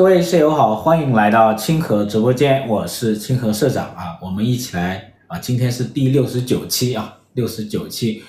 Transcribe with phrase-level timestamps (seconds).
[0.00, 8.22] 各位舍友好，欢迎来到清河直播间，我是清河社长啊，我们一起来啊，今天是第六十九期啊，六十九期，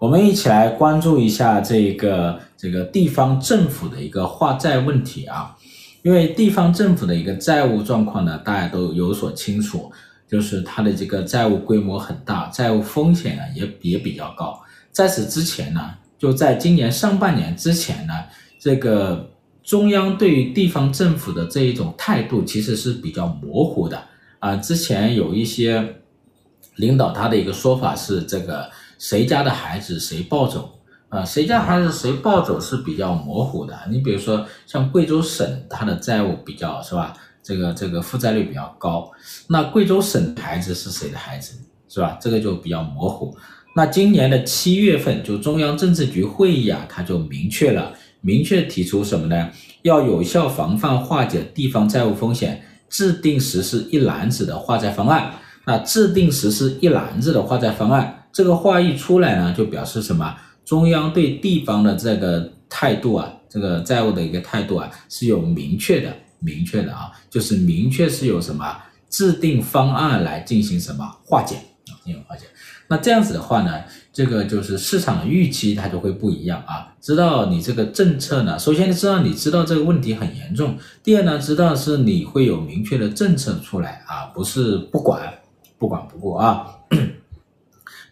[0.00, 5.56] 我们一起来关注一下这个这个地方政府的一个化债问题啊，
[6.02, 9.92] 因为地方政府的一个债务状况呢，大家都有所清楚，
[10.26, 14.60] 就是它的这个债务规模很大，债务风险呢也也比较高，
[14.90, 18.12] 在此之前呢，就在今年上半年之前呢，
[18.58, 19.28] 这个。
[19.62, 24.02] 中央对于地方政府的这一种态度其实是比较模糊的
[24.38, 24.56] 啊。
[24.56, 25.96] 之前有一些
[26.76, 28.68] 领导他的一个说法是这个
[28.98, 30.78] 谁家的孩子谁抱走
[31.08, 33.78] 啊，谁家孩子谁抱走是比较模糊的。
[33.90, 37.14] 你比如说像贵州省，它的债务比较是吧？
[37.42, 39.10] 这个这个负债率比较高，
[39.48, 42.16] 那贵州省的孩子是谁的孩子是吧？
[42.20, 43.36] 这个就比较模糊。
[43.74, 47.92] 那今年的七月份，就中央政治局会议啊，他就明确了。
[48.22, 49.50] 明确提出什么呢？
[49.82, 55.32] 要有效防范化解地方债务风险，制定实施一揽子的化债方案。
[55.64, 60.34] 那制定实施一揽子的化债方案，这个话一出来呢，就表示什么？
[60.64, 68.76] 中央对地方的这个态度啊，这个债务的一个态度啊，是有明确的、明确的啊，就是明确是有什么
[69.10, 72.44] 制定方案来进行什么化解啊，进行化解。
[72.88, 73.82] 那这样子的话呢，
[74.12, 76.92] 这个就是市场的预期它就会不一样啊。
[77.00, 85.32] 知道你这个政策呢，首先知道你知道这个问题很严重，第二呢，知道是你会有明确的政策出来啊，不是不管
[85.78, 86.66] 不管不顾啊。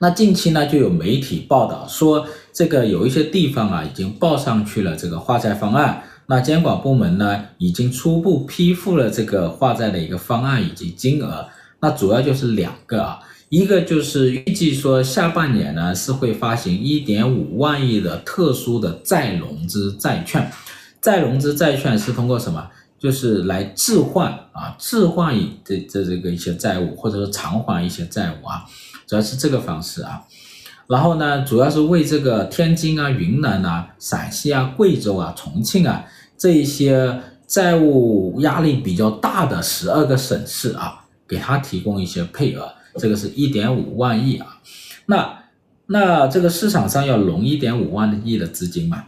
[0.01, 11.47] 那近期呢，就有媒体报道说，这个有一些地方啊已经报上去了这个化债方案，那监管部门呢已经初步批复了这个化债的一个方案以及金额，
[11.81, 13.20] 那主要就是两个啊。
[13.51, 20.48] 一个就是预计说下半年呢是会发行一点五万亿的特殊的再融资债券，
[21.01, 22.70] 再融资债券是通过什么？
[22.97, 28.65] 就是来置换啊，置换这这这个一些债务，或者说偿还一些债务啊，
[29.05, 30.23] 主要是这个方式啊。
[30.86, 36.05] 然后呢，主要是为这个天津啊、云南啊、陕西啊、贵州啊、重庆啊
[36.39, 42.74] 这一些债务压力比较大的十二个省市啊，给他提供一些配额。
[42.96, 44.61] 这个是一点五万亿啊，
[45.06, 45.45] 那
[45.86, 49.05] 那这个市场上要融一点五万亿的资金嘛，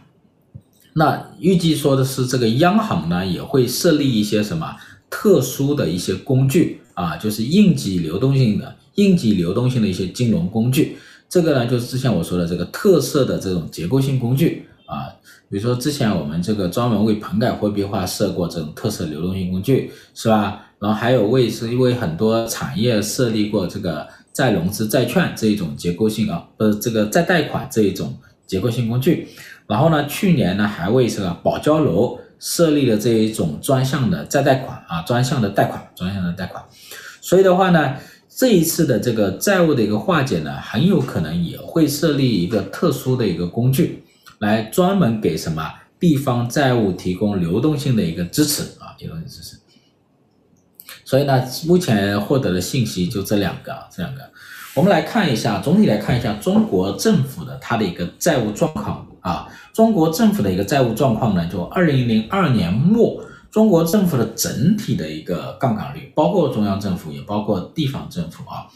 [0.93, 4.75] 那预计说的是这个央行呢也会设立一些什么
[5.09, 10.97] 特殊的一些工具啊，就是应急流动性的应急流动性的一些金融工具，
[11.29, 15.07] 这个呢就是之前我说的这个特色的这种结构性工具啊，
[15.49, 20.62] 比如说之前我们这个专门为棚改货币化设过这种特色流动性工具，是吧？
[20.83, 28.13] 然后还有为是因为很多产业设立过这个再融资债券这一种结构性啊，呃，这个再贷款这一种
[28.45, 29.29] 结构性工具。
[29.65, 36.61] 然后呢，去年呢还为这个保交楼设立了这一种专项的再贷款啊，专项的贷款，专项的贷款。
[37.21, 37.93] 所以的话呢，
[38.27, 44.03] 这一次的这个债务的一个化解呢，很有可能也会设立一个特殊的一个工具，
[44.39, 45.65] 来专门给什么
[45.97, 49.55] 地方债务提供流动性的一个支持啊，流动性支持。
[51.05, 54.21] 所以呢，目前获得的信息就这两个啊，这两个，
[54.73, 59.47] 我们来看一下，总体来看一下中国政府的它的一个债务状况啊。
[59.73, 68.67] 中国政府的一个债务状况呢，就二零零二年末，中国政府的整体的一个杠杆率，包括中央政府也包括地方政府啊，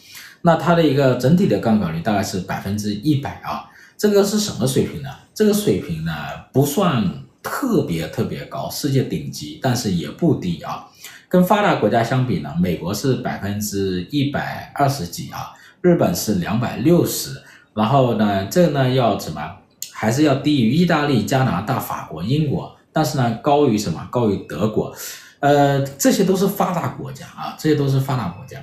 [0.42, 3.70] 那它的一个整体的杠杆率大概是百分之一百啊。
[3.96, 5.08] 这个是什么水平呢？
[5.32, 6.12] 这个水平呢
[6.52, 7.04] 不算
[7.42, 10.87] 特别特别高，世界顶级，但是也不低啊。
[11.28, 15.52] 跟发达国家相比呢，美国是百分之一百二十几啊，
[15.82, 17.42] 日本是两百六十，
[17.74, 19.56] 然后呢，这个呢要什么？
[19.92, 24.08] 还是要低于意大利、加拿大、法国、英国，但是呢高于什么？
[24.10, 24.94] 高于德国，
[25.40, 28.62] 呃，这些都是发达国家啊，这些都是发达国家。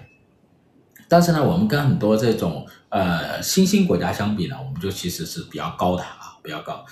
[1.07, 6.83] 但是呢，我们跟很多这种呃新兴国家相比呢，我们就其实是比较高的啊，比较高。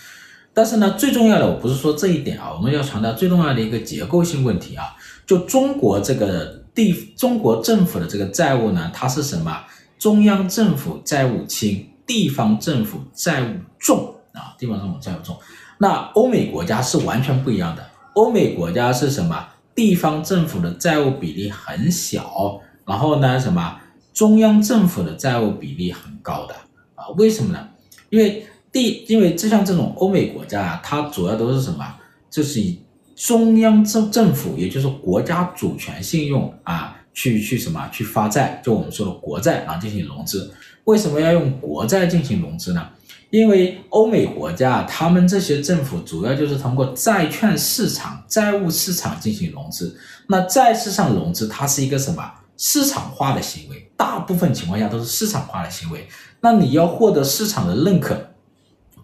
[0.54, 4.94] 但是呢，最重要的我不是说这一点啊，我们要强调最重要的一个结构性问题啊。
[5.26, 9.64] 就中国这个地，中国政府的这个债务呢，它是什么？
[9.98, 15.38] 中央政府债务轻，地方政府债务重啊，地方政府债务重。
[15.80, 17.86] 那欧美国家是完全不一样的，
[18.16, 19.48] 欧美国家是什么？
[19.74, 23.80] 地方政府的债务比例很小，然后呢，什么？
[24.14, 26.54] 中央政府的债务比例很高的
[26.96, 27.08] 啊？
[27.18, 27.70] 为什么呢？
[28.10, 31.86] 因为地，因为就像这种欧美国家啊，它主要都是什么？
[32.30, 32.80] 就是以。
[33.16, 40.52] 中央政政府，也就是国家主权信用啊，去去什么去发债，就我们说的国债啊进行融资。
[40.86, 42.88] 为什么要用国债进行融资呢？
[43.30, 49.98] 因为欧美国家他们这些政府主要就是通过债券市场、债务市场进行融资。
[50.28, 53.90] 那债市上融资，它是一个什么市场化的行为？
[53.98, 56.08] 大部分情况下都是市场化的行为。
[56.42, 58.16] 那你要获得市场的认可，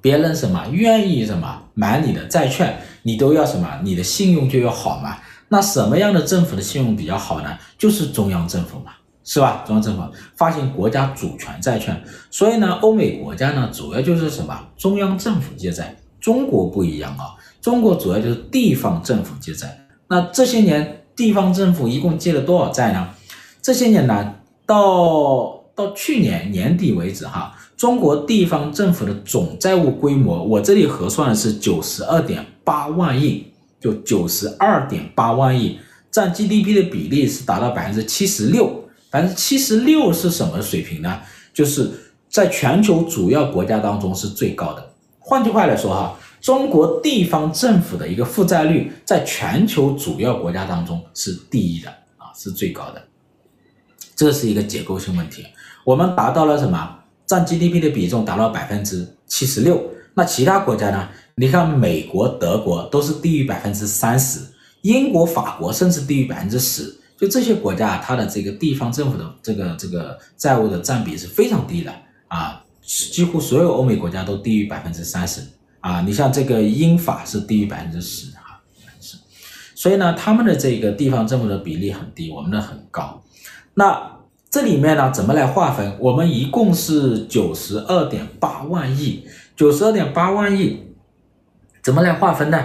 [0.02, 3.80] 别人什么愿意什么买你的债券，你都要什么？
[3.84, 5.18] 你的信用就要好嘛。
[5.50, 7.58] 那什么样的政府的信用比较好呢？
[7.78, 8.92] 就是中央政府嘛，
[9.24, 9.64] 是吧？
[9.66, 10.04] 中央政府
[10.36, 12.00] 发行国家主权债券，
[12.30, 14.60] 所以呢，欧美国家呢，主要就是什么？
[14.78, 15.96] 中央政府借债。
[16.20, 19.88] 中国不一样啊，中国主要就是地方政府借债。
[20.10, 23.10] 那这些年，地方政府一共借了多少债呢？
[23.62, 24.36] 这些年呢，
[24.66, 33.46] 到到去年年底为止，哈，中国地方政府的总债务规模，我这里核算的是九十二点八万亿。
[33.82, 35.80] 就九十二点八万亿，
[36.12, 41.22] 占 GDP 的比例是达到百分之七十六，百分之七十六是什么水平呢？
[41.54, 41.90] 就是
[42.30, 44.86] 在全球主要国家当中是最高的。
[45.18, 53.02] 换句话来说哈，中国地方政府的一个负债率在全球主要国家当中是第一的啊，是最高的。
[54.14, 55.46] 这是一个结构性问题。
[55.86, 56.98] 我们达到了什么？
[57.26, 59.82] 占 GDP 的比重达到百分之七十六，
[60.16, 61.08] 那其他国家呢？
[61.40, 64.42] 你看，美国、德国都是低于百分之三十，
[64.82, 66.94] 英国、法国甚至低于百分之十。
[67.18, 71.94] 就这些国家，它的这个地方政府的这个这个债务的占比是非常低的
[72.28, 75.42] 啊，几乎所有欧美国家都低于百分之三十
[75.80, 76.02] 啊。
[76.02, 78.60] 你像这个英法是低于百分之十啊，
[79.00, 79.16] 是。
[79.76, 83.24] 所以呢，他们的这个地方政府的比例很低，我们的很高。
[83.76, 84.18] 那
[84.50, 85.96] 这里面呢，怎么来划分？
[86.02, 89.24] 我们一共是九十二点八万亿，
[89.56, 90.84] 九十二点八万亿。
[91.82, 92.62] 怎么来划分呢？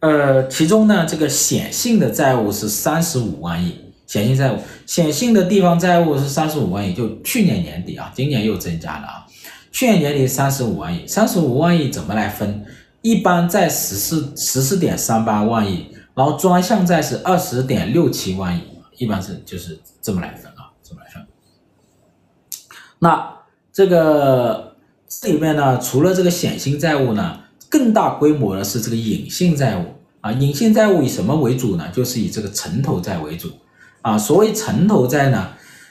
[0.00, 3.76] 呃，其中呢，这个显性的债务是三十五万亿，
[4.06, 9.26] 显性债务，显性的地方债务是三十五万亿，就去年年底啊，今年又增加了啊，
[9.72, 12.64] 去年年底三十五万亿，三十五万亿怎么来分？
[13.02, 18.62] 一般在十四十四点三八万亿，然后专项债是二十点六七万亿，
[18.98, 21.26] 一般是就是这么来分啊，这么来分。
[23.00, 23.34] 那
[23.72, 24.76] 这个
[25.08, 27.40] 这里面呢，除了这个显性债务呢？
[27.68, 29.84] 更大规模的是这个隐性债务
[30.20, 31.84] 啊，隐性债务以什么为主呢？
[31.92, 33.50] 就是以这个城投债为主
[34.02, 34.16] 啊。
[34.16, 35.48] 所谓城投债呢，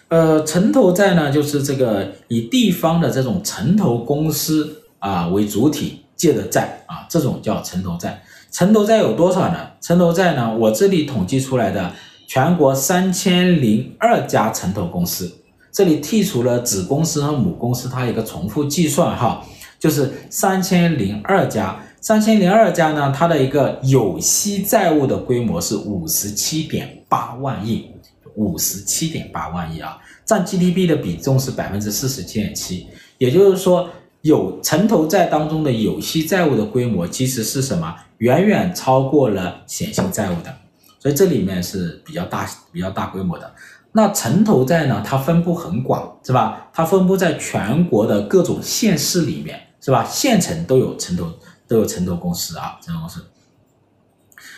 [0.07, 8.23] 呃，城投债呢就是这个以地方的这种城投公司啊为主体借的债啊，这种叫城投债。
[8.51, 9.57] 城投债有多少呢？
[9.79, 11.91] 城投债呢，我这里统计出来的
[12.27, 15.31] 全国三千零二家城投公司，
[15.71, 19.45] 这里剔除了子公司和母公司，它一个重复计算哈。
[19.79, 27.91] 就是三千零二家，三千零二家呢，它的一个有息债务的规模是五十七点八万亿，
[28.35, 32.87] 五十七点八万亿啊，占 GDP 的比重是百分之四十七点七，
[33.19, 33.87] 也就是说，
[34.21, 37.95] 有城投债当中的有息债务的规模其实是什么？
[38.17, 40.51] 远远超过了显性债务的，
[40.99, 43.53] 所以这里面是比较大、比较大规模的。
[43.91, 46.67] 那城投债呢，它分布很广，是吧？
[46.73, 49.59] 它分布在全国的各种县市里面。
[49.79, 50.03] 是吧？
[50.05, 51.31] 县城都有城投，
[51.67, 53.25] 都有城投公司啊，城投公司。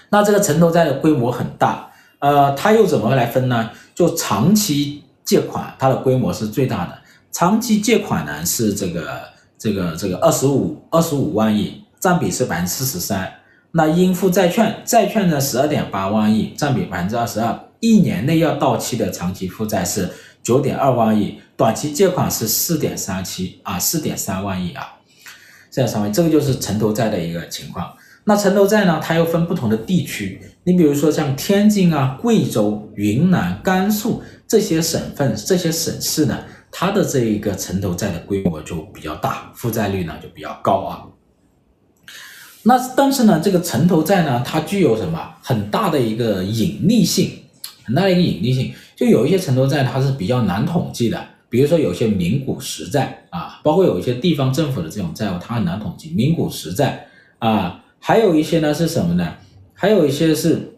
[0.10, 3.70] 那这个城投债的规模很大，呃，它又怎么来分呢？
[3.94, 6.98] 就长期借款，它的规模是最大的。
[7.32, 9.22] 长期借款呢是这个
[9.58, 13.32] 这个这个二十五二十五万亿，占比是百分之四十三。
[13.72, 17.68] 那应付债券，债券呢十二点八万亿，占比百分之二十二。
[17.80, 20.10] 一年内要到期的长期负债是
[20.42, 24.96] 九点二万亿，短期借款是四点三七啊，四点三万亿啊。
[25.72, 27.92] 这样上面，这个就是城投债的一个情况。
[28.26, 30.40] 那城投债呢，它又分不同的地区。
[30.64, 36.38] 你比如说像天津啊、贵州、云南、甘肃这些省份、这些省市呢，
[36.72, 41.06] 它的这一个城投债的规模就比较大，负债率呢就比较高啊。
[42.64, 47.32] 那但是呢，这个城投债呢，它具有什么很大的一个隐匿性，
[47.84, 48.74] 很大的一个隐匿性。
[48.96, 51.26] 就有一些城投债它是比较难统计的。
[51.50, 56.12] 比如说有些名股实债啊，包括有一些地方政府的这种债务，它很难统计。
[56.12, 57.08] 名股实债
[57.40, 59.36] 啊，还有一些呢是什么呢？
[59.74, 60.74] 还有一些是，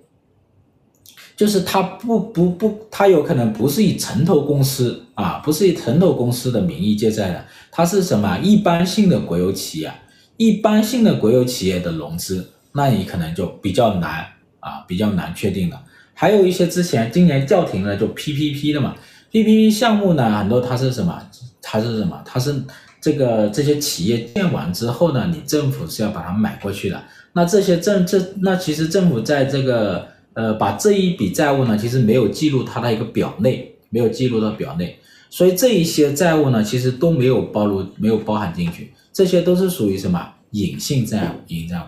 [1.36, 8.40] 就是它不不不，它有可能不是以城投公司啊，不是以城投公司的名义借债的，它是什么？
[8.40, 9.92] 一般性的国有企业，
[10.38, 14.26] 一般性的国有企业的融资，那你可能就比较难
[14.62, 15.84] 啊，比较难确定了。
[16.14, 18.96] 还有一些之前今年叫停了，就 PPP 的嘛。
[19.32, 21.22] PPP 项目呢，很多它是什么？
[21.62, 22.22] 它是什么？
[22.26, 22.54] 它是
[23.00, 27.02] 这个这些企业建完之后呢，你政府是要把它买过去的。
[27.34, 34.98] 那这些政这那其实政府在这个呃把这一笔债务呢，其实没有记录它的一个表内，没有记录到表内，
[35.30, 38.92] 所以这一些债务呢，其实都没有包入没有包含进去。
[39.14, 41.40] 这些都是属于什么隐性债务？
[41.48, 41.84] 隐性债务。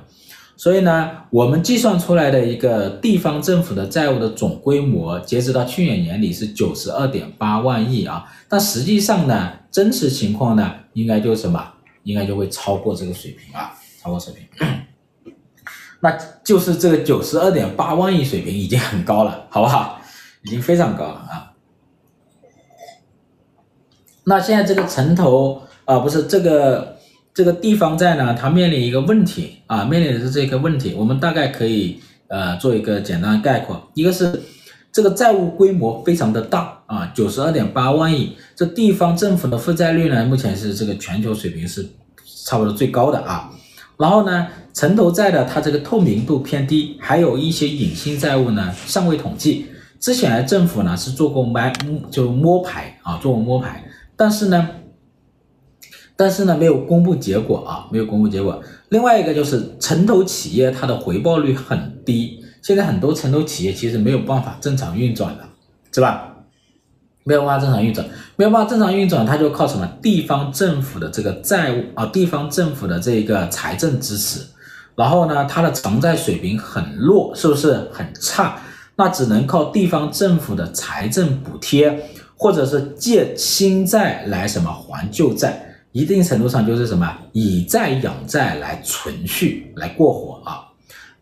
[0.56, 8.24] 所以呢，我们计算出来的一个地方政府的债务的总规模，截止到去年年底是九十二点八万亿啊。
[8.48, 11.74] 但实际上呢，真实情况呢，应该就是什么？
[12.04, 14.68] 应该就会超过这个水平啊，超过水平。
[16.02, 16.12] 那
[16.44, 20.00] 就是这个九十二点八万亿水平已经很高了，好不好？
[20.44, 21.54] 已经非常高了啊。
[24.26, 26.93] 那现在这个城投啊，不是这个。
[27.34, 30.94] 这个地方债呢，它面临一个问题啊，面临的是这个问题。
[30.96, 34.40] 我们大概可以呃做一个简单的概括，一个是
[34.92, 41.84] 这个债务规模非常的大啊，九十二点八万亿，这地方政府的负债率呢，目前是这个全球水平是
[42.46, 43.50] 差不多最高的啊。
[43.98, 49.66] 然后呢，城投债的它这个透明度偏低，还有一些隐性债务呢尚未统计。
[50.00, 51.74] 之前，政府呢是做过买
[52.12, 53.84] 就摸排啊，做过摸排，
[54.16, 54.70] 但是呢。
[56.16, 58.62] 但是呢，没有公布结果啊，没有公布结果。
[58.90, 65.44] 另外一个就是城投企业它的回报率很低，现在很多城投企业其实没有办法正常运转的，
[65.92, 66.30] 是吧？
[67.26, 68.06] 没有办法正常运转，
[68.36, 69.90] 没有办法正常运转，它就靠什么？
[70.02, 74.46] 地方政府的这个债务啊，地方政府的这个财政支持，
[74.96, 78.58] 然后呢，它的偿债水平很弱，是不是很差？
[78.96, 85.73] 那只能靠地方政府的财政补贴，或者是借新债来什么还旧债。
[85.94, 90.68] 一定程度上就是什么以债养债来存续来过活啊。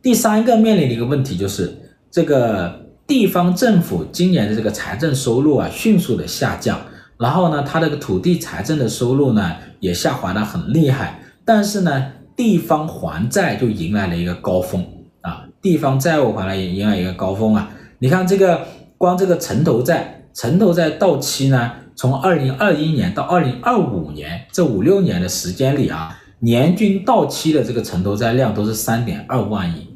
[0.01, 1.71] 第三个面临的一个问题就是
[2.09, 2.73] 这个
[3.05, 6.79] 地方政府今年的这个财政收入啊迅速的下降，
[7.17, 9.51] 然后呢，它这个土地财政的收入呢
[9.81, 14.83] 也下滑的很厉害，但是呢，地方还债就迎来了一个高峰
[15.19, 17.69] 啊，地方债务还来也迎来一个高峰啊。
[17.99, 18.65] 你看这个
[18.97, 21.73] 光这个城投债，城投债到期呢。
[22.01, 29.88] 从二零二一年到二零二五年这五六年的时间里啊，年均到期的这个城投债量都是三点二万亿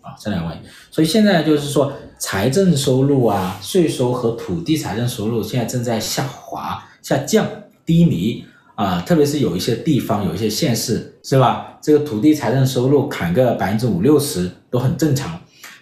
[0.00, 0.60] 啊，三点二万亿。
[0.90, 7.46] 所以现在就是说，财政收入啊、税收和土地财政收入现在正在下滑、下降、
[7.84, 8.42] 低迷
[8.74, 11.76] 啊，特别是有一些地方、有一些县市，是吧？
[11.82, 15.38] 这个土地财政收入砍个百分之五六十都很正常，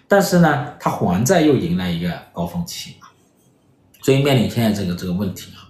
[0.09, 2.95] 但是呢，它还债又迎来一个高峰期，
[4.01, 5.68] 所以面临现在这个这个问题啊。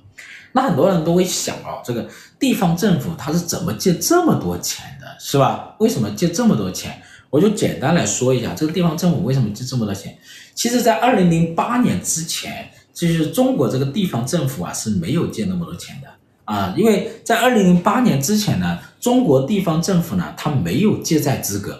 [0.52, 2.08] 那很多人都会想哦，这个
[2.40, 5.76] 地方政府他是怎么借这么多钱的，是吧？
[5.80, 7.02] 为什么借这么多钱？
[7.30, 10.18] 我就简单来说一下，这个地方政府为什么借这么多钱？
[10.56, 16.08] 其实，在二零零八年之前，就是中国这个地方政府啊是没有借那么多钱的
[16.46, 21.80] 啊，因为在二零零八年之前呢，中国地方政府呢它没有借债资格。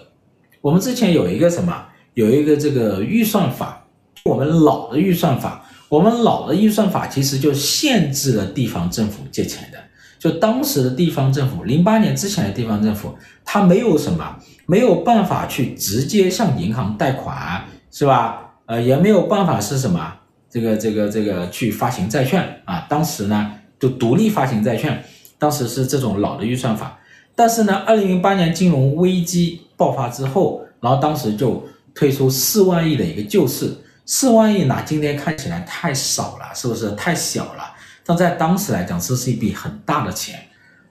[0.60, 3.84] 我们之前有一个什么，有一个这个预算法，
[4.24, 5.66] 我们老的预算法。
[5.90, 9.78] 我们老的预算法其实就限制了地方政府借钱的，
[10.20, 13.12] 就当时的地方政府，零八年之前的地方政府，
[13.44, 18.52] 它没有什么，没有办法去直接向银行贷款，是吧？
[18.66, 20.14] 呃，也没有办法是什么，
[20.48, 22.86] 这个这个这个去发行债券啊。
[22.88, 25.02] 当时呢，就独立发行债券，
[25.40, 26.96] 当时是这种老的预算法。
[27.34, 33.74] 但是呢，二零零八年金融危机爆发之后，然后当时就推出四万亿的一个救市。
[34.06, 37.72] 四万亿拿今天看起来太少了，是不是太小了？
[38.04, 40.40] 但在当时来讲，这是一笔很大的钱。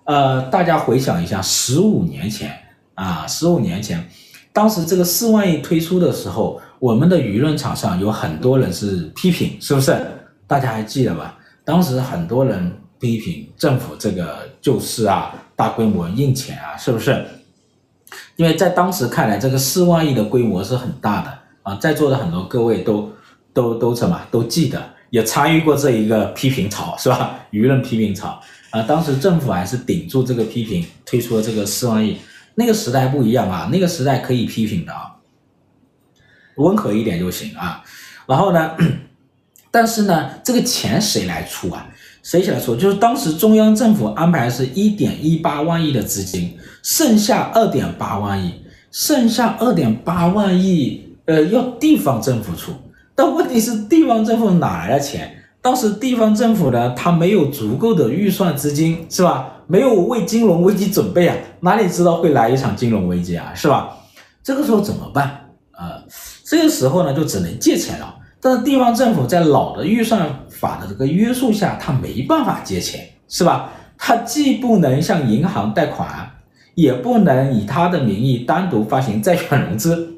[0.05, 2.57] 呃，大家回想一下，十五年前
[2.95, 4.07] 啊，十五年前，
[4.53, 9.99] 当时这个四万亿推出的时候，我们的舆论场上有很多人是批评，是不是？
[10.47, 11.37] 大家还记得吧？
[11.63, 17.25] 当时很多人批评政府这个救市啊，大规模印钱啊，是不是？
[18.35, 21.38] 因为在当时看来，这个四万亿的规模是很大的。
[21.69, 23.11] 啊，在座的很多各位都
[23.53, 27.39] 都都什么都记得，也参与过这一个批评潮，是吧？
[27.51, 32.17] 舆论批评潮啊，当时政府还是顶住这个批评，推出了这个四万亿。
[32.55, 35.13] 那个时代不一样啊，那个时代可以批评的啊，
[36.55, 37.83] 温和一点就行啊。
[38.25, 38.75] 然后呢，
[39.69, 41.88] 但是呢，这个钱谁来出啊？
[42.23, 42.75] 谁来出？
[42.75, 48.55] 就是当时中央政府安排是一点一八万亿的资金，剩下二点八万亿，
[48.91, 51.08] 剩下二点八万亿。
[51.29, 52.71] 呃，要地方政府出，
[53.13, 55.31] 但问题是地方政府哪来的钱？
[55.62, 59.48] 当时地方政府呢，他没有足够的预算资金，是吧？
[59.67, 63.95] 没有为金融危机准备啊，哪里知道会来一场金融危机啊，是吧？
[64.41, 65.51] 这个时候怎么办？
[65.77, 66.01] 呃，
[66.43, 68.15] 这个时候呢，就只能借钱了。
[68.41, 73.69] 但是地方政府在老的预算法的这个约束下，他没办法借钱，是吧？
[74.00, 76.07] 他既不能向银行贷款，
[76.74, 80.15] 也不能以他的名义单独发行债券融资。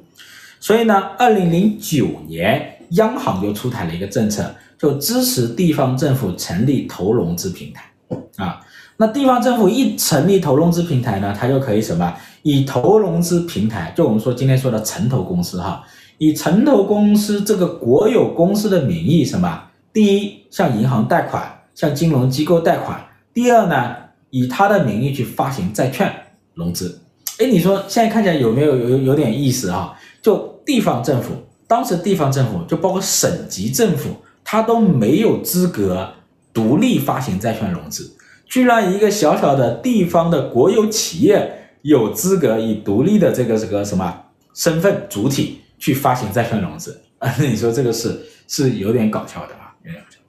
[0.61, 4.45] 所以呢，二零零九年，央行就出台了一个政策，
[4.77, 7.91] 就支持地方政府成立投融资平台
[8.37, 8.61] 啊。
[8.97, 12.13] 那地方政府一成立投融资平台呢，它就可以什么？
[12.43, 15.83] 以投融资平台，就我们说今天说的城投公司哈，
[16.19, 19.63] 以城投公司这个国有公司的名义什么？
[19.91, 22.99] 第一，向银行贷款，向金融机构贷款；
[23.33, 23.95] 第二呢，
[24.29, 26.13] 以他的名义去发行债券
[26.53, 27.01] 融资。
[27.39, 29.97] 哎，你说现在看起来有没有有有点意思啊？
[30.21, 31.33] 就地方政府，
[31.67, 34.09] 当时地方政府就包括省级政府，
[34.43, 36.13] 他都没有资格
[36.53, 38.15] 独立发行债券融资，
[38.45, 41.57] 居然一个小小的地方的国有企业。
[41.83, 47.27] 有资格以独立的这个这个什么身份主体去发行债券融资啊？
[47.39, 50.19] 那 你说这个是是有点搞笑的啊，有点搞笑。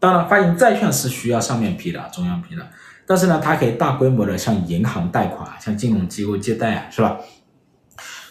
[0.00, 2.66] 当然，发行债券是需要上面批的，中央批的，
[3.06, 7.18] 但是呢，它可以大规模的向银行贷款，向金融机构借贷啊，是吧？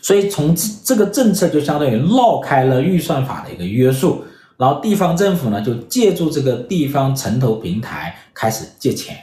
[0.02, 4.24] 所以从这这个政策就相当于绕开了预算法的一个约束，
[4.58, 9.18] 然后地方政府呢就借助这个地方城投平台开始借钱。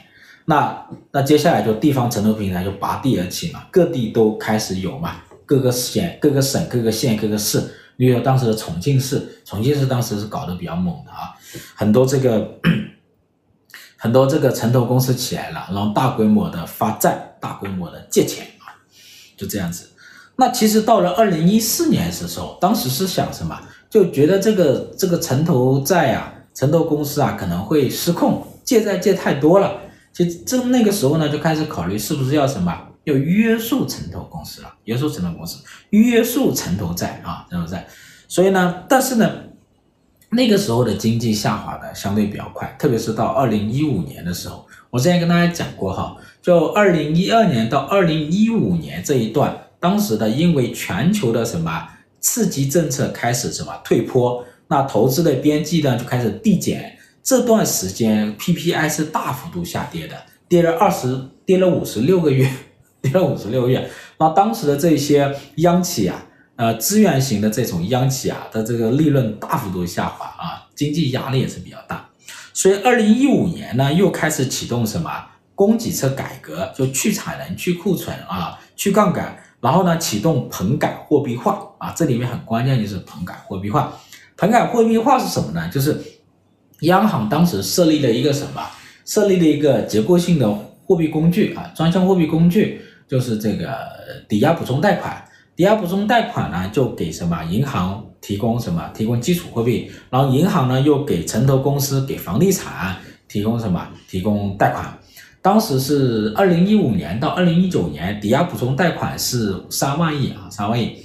[0.45, 7.61] 那那接下来就地方城投平台就拔地而起嘛，各地都开始有嘛，各个县、各个省、各个县、各个市，
[7.97, 11.35] 例如当时的重庆市，重庆市当时是搞得比较猛的啊，
[11.75, 12.59] 很多这个
[13.95, 18.73] 很多这个城投公司起来了，然后大规模的发债，大规模的借钱啊，
[19.37, 19.87] 就这样子。
[20.39, 23.59] 那其实到了二零一四年的时候，当时是想什么？
[23.89, 29.81] 就觉得这个这个城投债啊，城投公司啊可能会失控，借债借太多了。
[30.13, 35.57] 其实这那个时候呢，就开始考虑是不是要什么，要约束城投公司了，约束城投公司，
[35.89, 37.85] 约束城投债啊，城投债。
[38.29, 39.29] 所以呢，但是呢，
[40.29, 51.87] 那个时候的经济下滑的相对比较快，特别是到二零一五年的时候，我之前跟大家讲过哈，就二零一二年到二零一五年这一段，当时的因为全球的什么
[52.19, 56.97] 刺激政策开始什么退坡，那投资的边际呢就开始递减。
[57.21, 60.15] 这段时间 PPI 是大幅度下跌的，
[60.47, 62.49] 跌了二十，跌了五十六个月，
[63.01, 63.89] 跌了五十六个月。
[64.17, 72.09] 那当时的这些央企啊，呃，资源型的这种央企啊的这个利润大幅度下滑啊，经济压力也是比较大。
[72.53, 75.09] 所以二零一五年呢，又开始启动什么
[75.53, 83.93] 供给侧改革，就去产能、去库存啊、去杠杆，然后呢，启动棚改货币化啊，这里面很关键就是棚改货币化。
[84.37, 85.69] 棚改货币化是什么呢？
[85.69, 86.01] 就是。
[86.83, 88.65] 央行当时设立了一个什么？
[89.05, 90.49] 设立了一个结构性的
[90.85, 93.77] 货币工具啊，专项货币工具就是这个
[94.29, 95.21] 抵押补充贷款。
[95.57, 98.89] 抵押补充贷款呢，就给什么银行提供什么？
[98.93, 102.95] 提供基础货币，然后银行呢又给城投公司、给房地产
[103.27, 103.85] 提供什么？
[104.07, 104.97] 提供贷款。
[105.49, 110.95] 当时是二零一五年到二零一九年，抵押补充贷款是三万亿啊，三万亿。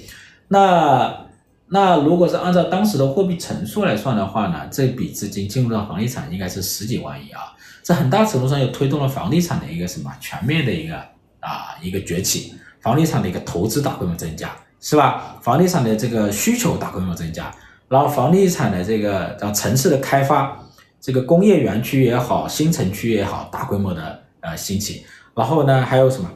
[0.49, 1.25] 那
[1.67, 10.95] 那如果是按照当时的货币乘数来算的话呢，这笔资金进入到房地产应该是十几万亿啊，这很大程度上又推动了房地产的一个什么全面的一个
[11.39, 15.37] 啊一个崛起，房地产的一个投资大规模增加，是吧？
[15.41, 17.51] 房地产的这个需求大规模增加，
[17.89, 20.55] 然后房地产的这个叫城市的开发，
[21.01, 25.05] 这个工业园区也好，新城区也好，大规模的呃兴起，
[25.35, 26.29] 然后呢还有什么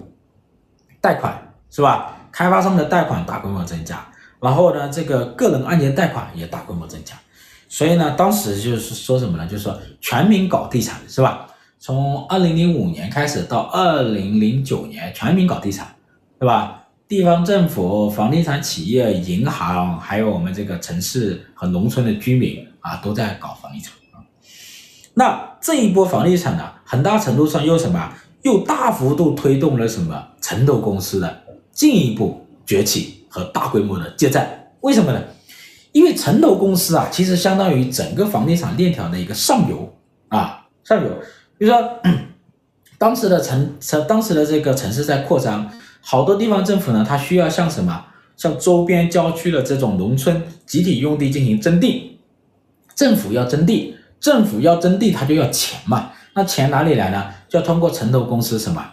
[0.99, 2.17] 贷款是吧？
[2.31, 4.05] 开发商的贷款大规模增加。
[4.41, 7.13] 然后呢，这个个人按揭贷款也大规模增加，
[7.67, 9.45] 所以呢，当时就是说什么呢？
[9.45, 11.45] 就是说全民搞地产，是吧？
[11.77, 15.93] 从二零零五年开始到二零零九年，全民搞地产，
[16.39, 16.85] 对吧？
[17.09, 24.23] 地方政府、房地产企业、银行，还有我们这个城市和农村的居民啊，都在搞房地产啊。
[25.15, 28.11] 那这一波房地产呢，很大程度上又什么？
[28.41, 30.27] 又大幅度推动了什么？
[30.41, 33.17] 城投公司的进一步崛起。
[33.31, 35.21] 和大规模的借债，为什么呢？
[35.91, 39.87] 因为城投公司啊，其实相当于整个房地产链条的一个上游
[40.29, 41.09] 啊，上游。
[41.59, 41.79] 比如说，
[42.97, 45.71] 当时的城城，当时的这个城市在扩张，
[46.01, 48.03] 好多地方政府呢，它需要向什么，
[48.35, 52.17] 向周边郊区的这种农村集体用地进行征地。
[52.95, 56.09] 政府要征地，政府要征地，它就要钱嘛。
[56.33, 57.25] 那钱哪里来呢？
[57.47, 58.83] 就要通过城投公司什么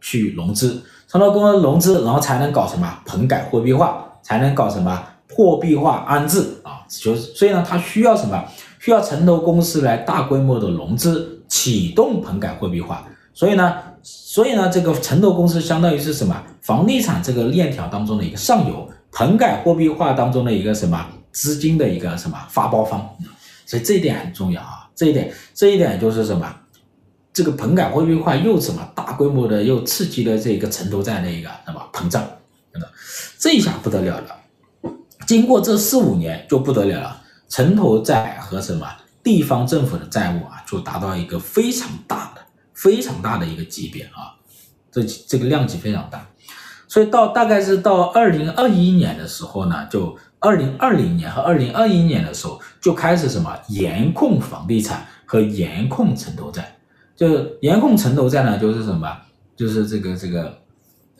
[0.00, 0.82] 去融资。
[1.06, 5.02] 城投公司融资，然后才能搞什么棚改货币化，才能搞什么
[5.34, 6.84] 货币化安置啊？
[6.88, 8.44] 就是所以呢，它需要什么？
[8.80, 13.06] 需要城投公司来大规模的融资，启动棚改货币化。
[13.34, 16.36] 所以呢，所以呢，这个城投公司相当于是什么？
[16.60, 23.08] 房地产这个链条当中的一个上游，棚改货币化当中的一个什么资金的一个什么发包方。
[23.64, 24.88] 所以这一点很重要啊！
[24.94, 26.46] 这一点，这一点就是什么？
[27.38, 32.28] 这个棚改货币化又什么大规模的又刺激了这个城投债的一个什么膨胀，
[33.38, 34.90] 这一下不得了了。
[35.24, 38.88] 经过这四五年就不得了了，城投债和什么
[39.22, 42.42] 地方政府的债务啊，就达到一个非常大的、
[42.74, 44.34] 非常大的一个级别啊，
[44.90, 46.26] 这这个量级非常大，
[46.88, 56.77] 所以到大概是到二零二一年的时候呢，就二零二零年和二零二一年的时候就开始什么严控房地产和严控城投债，
[57.18, 57.26] 就
[57.62, 59.12] 严控城投债呢，就是什么，
[59.56, 60.56] 就是这个这个，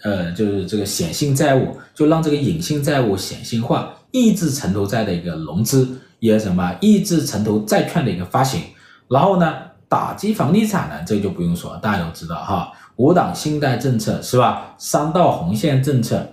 [0.05, 8.63] 呃，就是这个显性债务，就让这个隐性债务显性化，抑制城投债的一个融资，也什么抑制城投债券的一个发行，
[9.09, 9.53] 然后呢，
[9.89, 14.77] 打击房地产呢，这个就不用说，大家都知道哈，五档信贷政策是吧？
[14.79, 16.25] 三道红线政策，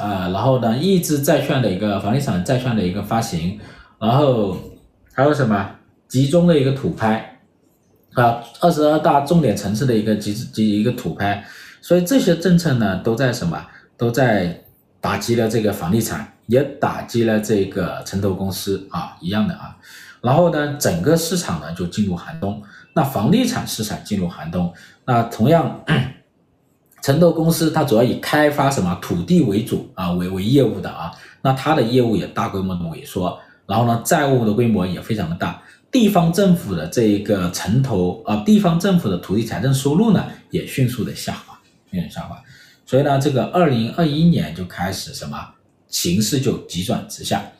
[0.00, 3.60] 呃，然后呢，抑制债券的一个房地产债券的一个发行，
[4.00, 4.56] 然后
[5.12, 5.70] 还有什么？
[6.08, 7.31] 集中的一个土拍，
[8.14, 11.44] 啊，二十二大重点城市的一个集集一个土拍，
[11.80, 13.66] 所以这些政策呢，都在什么？
[13.96, 14.64] 都在
[15.00, 19.76] 打击了这个房地产，也打击了这个城投公司啊，一样的啊。
[20.20, 22.62] 然后呢，整个市场呢就进入寒冬。
[22.94, 24.72] 那房地产市场进入寒冬，
[25.06, 25.82] 那同样，
[27.02, 41.56] 城投公司它主要以开发什么土地为主啊，为为业务的啊，那它的业务也大规模的萎缩，然后呢，债务的规模也非常的大，地方政府的这一个城投啊，地方政府的土地财政收入呢也迅速的下滑，
[41.90, 42.42] 有点下滑，
[42.84, 45.38] 所以呢，这个二零二一年就开始什么
[45.88, 47.52] 形势就急转直下，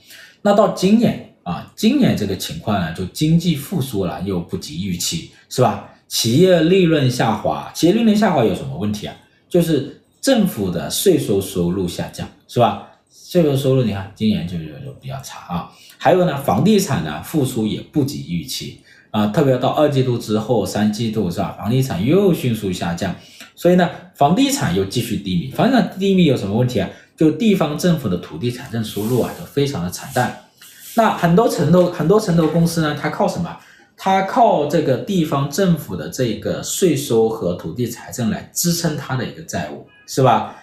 [0.42, 1.28] 那到今年。
[1.44, 5.90] 啊，今年这个情况呢，就经济复苏了，又不及预期，是吧？
[6.06, 9.16] 企业利润下滑，企业利润下滑有什么问题啊？
[9.48, 12.91] 就是政府的税收收入下降，是吧？
[13.32, 15.72] 这个收入你看今年就就就比较差啊。
[15.96, 21.56] 还有呢，房地产呢复苏也不及预期啊，特别到二季度之后，三季度是吧？
[21.58, 23.14] 房地产又迅速下降，
[23.54, 25.50] 所以呢，房地产又继续低迷。
[25.50, 26.90] 房地产低迷有什么问题啊？
[27.16, 30.44] 就地方政府的土地财政收入啊，就非常的惨淡。
[30.96, 33.56] 那很多城投很多城投公司呢，它靠什么？
[33.96, 40.54] 它靠这个地方政府的这个税收和土地财政来支撑它的一个债务，是吧？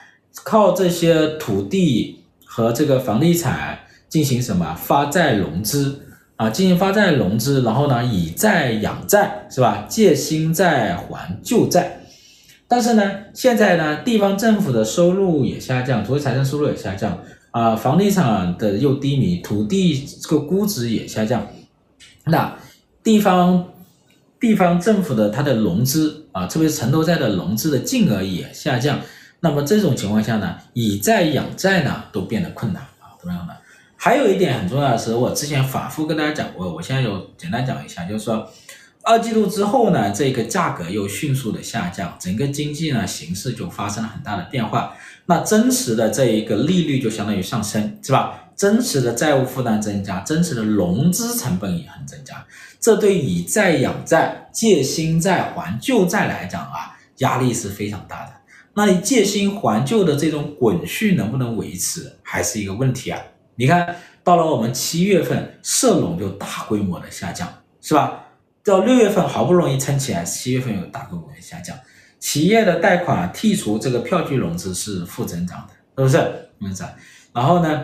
[0.43, 2.18] 靠这些土地
[2.51, 3.77] 和这个房地产
[4.09, 6.01] 进行什么发债融资
[6.35, 6.49] 啊？
[6.49, 9.85] 进行发债融资，然后呢，以债养债，是吧？
[9.87, 12.01] 借新债还旧债。
[12.67, 17.19] 但是呢，现在呢，地方政府的收入也下降，土地财政收入也下降。
[17.51, 21.47] 啊，房地产的又低迷，土地这个估值也下降，
[22.25, 22.55] 那
[23.03, 23.65] 地方
[24.39, 28.99] 地方政府的它的融资啊，特别是城投债的融资的金额也下降，
[29.41, 33.55] 那么这种情况下呢，以债养债呢都变得困难啊，同样的，
[33.95, 38.49] 还有一点很重要的是，我之前反复跟大家讲过，我现在就简单讲一下，就是说。
[39.01, 44.93] 二季度之后呢，这个价格又迅速的下降，整个经济呢形势就发生了很大的变化。
[45.25, 48.49] 那真实的这一个利率就相当于上升，是吧？
[48.57, 52.45] 真实的债务负担增加，真实的融资成本也很增加。
[52.79, 58.33] 这对以债养债、借新债还旧债来讲啊，压力是非常大的。
[58.79, 63.21] 那你借新还旧的这种滚续能不能维持，还是一个问题啊？
[63.55, 67.45] 你看到了我们七月份，社融就大规模的下降，
[67.81, 68.27] 是吧？
[68.63, 71.77] 到六月份好不容易撑起来，七月份又大规模的下降，
[72.21, 76.17] 企业的贷款剔除这个票据融资是负增长的，是不是？
[76.57, 76.89] 负增长。
[77.33, 77.83] 然后呢，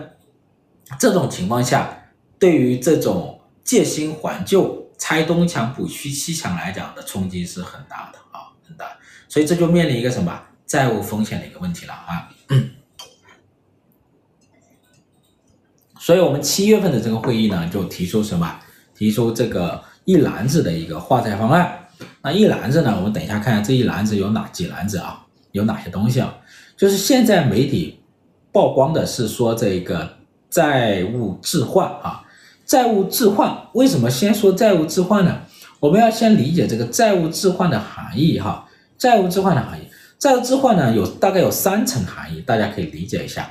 [0.97, 2.05] 这种情况下，
[2.39, 8.85] 对于这种借新还旧、拆东墙补西西墙来讲的冲击是很大的啊，很大。
[9.27, 12.29] 所以这就面临一个什么债务风险的一个问题了啊。
[15.99, 18.59] 所以我们七月份的这个会议呢，就提出什么？
[18.93, 19.83] 提出这个。
[20.07, 21.87] 一篮子的一个化债方案，
[22.21, 22.93] 那一篮子呢？
[22.95, 25.25] 我们等一下看看这一篮子有哪几篮子啊？
[25.51, 26.31] 有哪些东西啊？
[26.77, 27.99] 就是现在媒体
[28.51, 32.23] 曝光的是说这个债务置换啊，
[32.67, 33.67] 债务置换。
[33.73, 35.41] 为什么先说债务置换呢？
[35.79, 38.69] 我们要先理解这个债务置换的含义哈。
[38.99, 39.87] 债务置换的含义，
[40.25, 43.47] 债务置换呢有大概有三层含义，大家可以理解一下。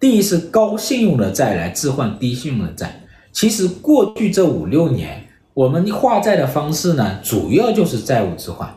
[0.00, 3.02] 第一是高信用的债来置换低信用的债，
[3.32, 5.22] 其实过去这五六年。
[5.52, 8.74] 我们化债的方式呢，主要就是债务置换。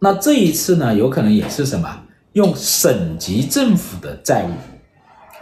[0.00, 1.88] 那这一次呢，有可能也是什么？
[2.32, 4.50] 用省级政府的债务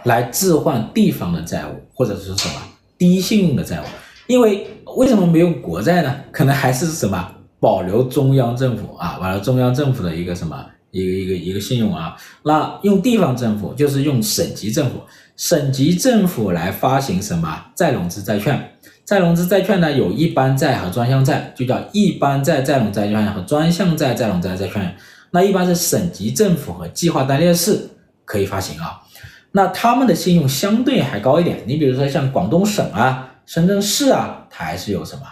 [0.03, 2.61] 来置换地方的债务，或者是什么
[2.95, 3.85] 低信用的债务？
[4.27, 6.15] 因为为什么没有国债呢？
[6.31, 12.15] 可能还是什么保留中央政府啊，保留中央政府的一个什么一个一个一个信用啊。
[12.43, 15.01] 那用地方政府就是用省级政府，
[15.35, 18.75] 省级政府来发行什么再融资债券。
[19.03, 24.95] 再融资债券呢，有一般债和专项债，就叫一般债再融债券和专项债再融债债券。
[25.31, 27.89] 那一般是省级政府和计划单列市
[28.23, 29.01] 可以发行啊。
[29.51, 31.63] 那他们的信用相对还高一点。
[31.65, 35.23] 你比如说像广东省啊、深圳市啊，它还是有什么，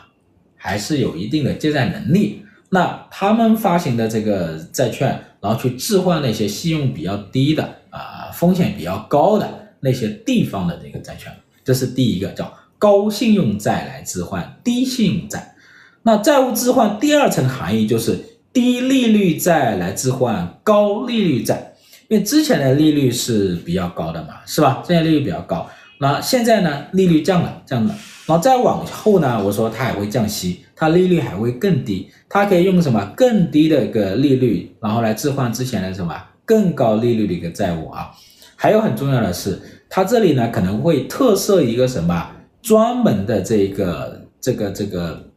[0.55, 2.43] 还是有一定的借债能力。
[2.69, 9.47] 那他们发行的这个债券，然后去置换那些信用比较低的啊、风险比较高的
[9.79, 11.31] 那些地方的这个债券，
[11.63, 15.55] 这是第一个叫高信用债来置换低信用债。
[16.03, 18.17] 那债务置换第二层含义就是
[18.53, 21.73] 低利率债来置换高利率债，
[22.07, 24.83] 因为之前的利率是比较高的嘛，是吧？
[24.85, 27.95] 现在利率比较高，那现在呢，利率降了，降了。
[28.25, 38.11] 然后再往后呢，我说它还会降息，它利率还会更低，它可以用什么更低的一个利率，然后来置换之前的什么更高利率的一个债务啊。
[38.55, 39.59] 还有很重要的是，
[39.89, 45.29] 它这里呢可能会特设一个什么专门的这个这个这个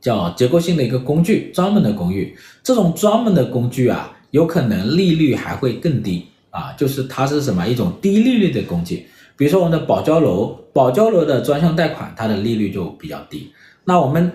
[0.00, 2.36] 叫结构性的一个工具，专门的工具。
[2.62, 9.06] 这种专门的工具啊，有可能利率还会更低啊，就是它是什么一种低利率的工具。
[9.36, 13.52] 比如说我们的保交楼，保交楼的专项贷款，它的利率就比较低。
[13.84, 14.32] 那我们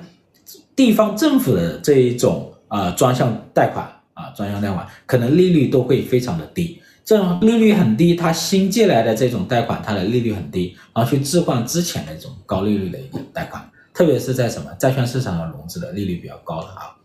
[0.76, 6.82] 地方政府的这一种啊专项贷款啊专项贷款，可能利率都会非常的低。
[7.04, 16.96] 这种利率很低，它新借来的这种贷款，它的利率很低，然后去置换之前的这种高利率的一个贷款，特别是在什么债券市场上融资的利率比较高的啊。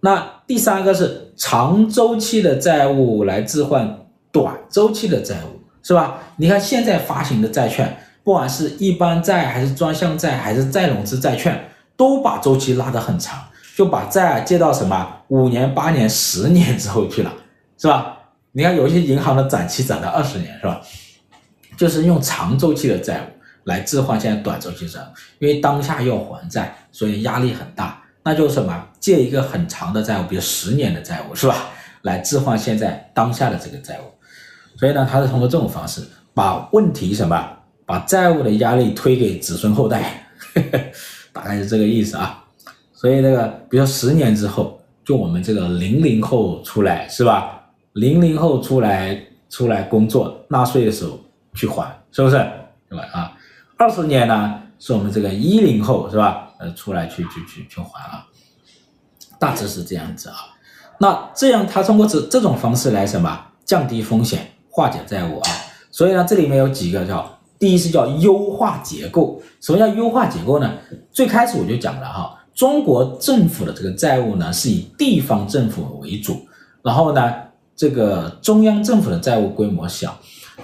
[0.00, 5.60] 那第三个是长周期的债务来置换短周期的债务。
[5.86, 6.18] 是吧？
[6.38, 11.62] 你看现在发行的债券，不管是一般债还是专项债还是再融资债券，
[11.96, 13.42] 都把周期拉得很长，
[13.76, 17.32] 就把债借到什么五年、八年、十年之后去了，
[17.78, 18.18] 是吧？
[18.52, 20.80] 你看有一些银行的展期展到二十年，是吧？
[21.76, 23.24] 就是用长周期的债务
[23.64, 25.04] 来置换现在短周期债务，
[25.40, 28.86] 因为当下要还债，所以压力很大，那就是什么？
[29.00, 31.68] 借一个很长的债务，比如十年的债务，是吧？
[32.02, 34.04] 来置换现在当下的这个债务。
[34.78, 36.02] 所以呢，他是通过这种方式
[36.32, 37.48] 把问题什么，
[37.84, 40.80] 把债务的压力推给子孙后代，呵呵，
[41.34, 42.42] 大概是这个意思啊。
[42.94, 47.60] 所以那个，比如说十年之后，就我们这个零零后出来是吧？
[47.92, 51.20] 零零后出来出来工作纳税的时候
[51.52, 52.36] 去还，是不是？
[52.88, 53.04] 对吧？
[53.12, 53.36] 啊，
[53.76, 56.48] 二十年呢，是我们这个一零后是吧？
[56.58, 58.26] 呃，出来去去去去还啊，
[59.38, 60.36] 大致是这样子啊。
[60.98, 64.52] 那这样他通过这这种方式来什么降低风险？
[64.70, 65.50] 化解债务啊，
[65.92, 67.33] 所以呢，这里面有几个叫，
[67.64, 69.40] 第一是叫优化结构。
[69.58, 70.70] 什么叫优化结构呢？
[71.10, 76.36] 最开始我就讲了哈，中国政府的这个债务呢是以地方政府为主，
[76.82, 77.32] 然后呢，
[77.74, 80.14] 这个中央政府的债务规模小。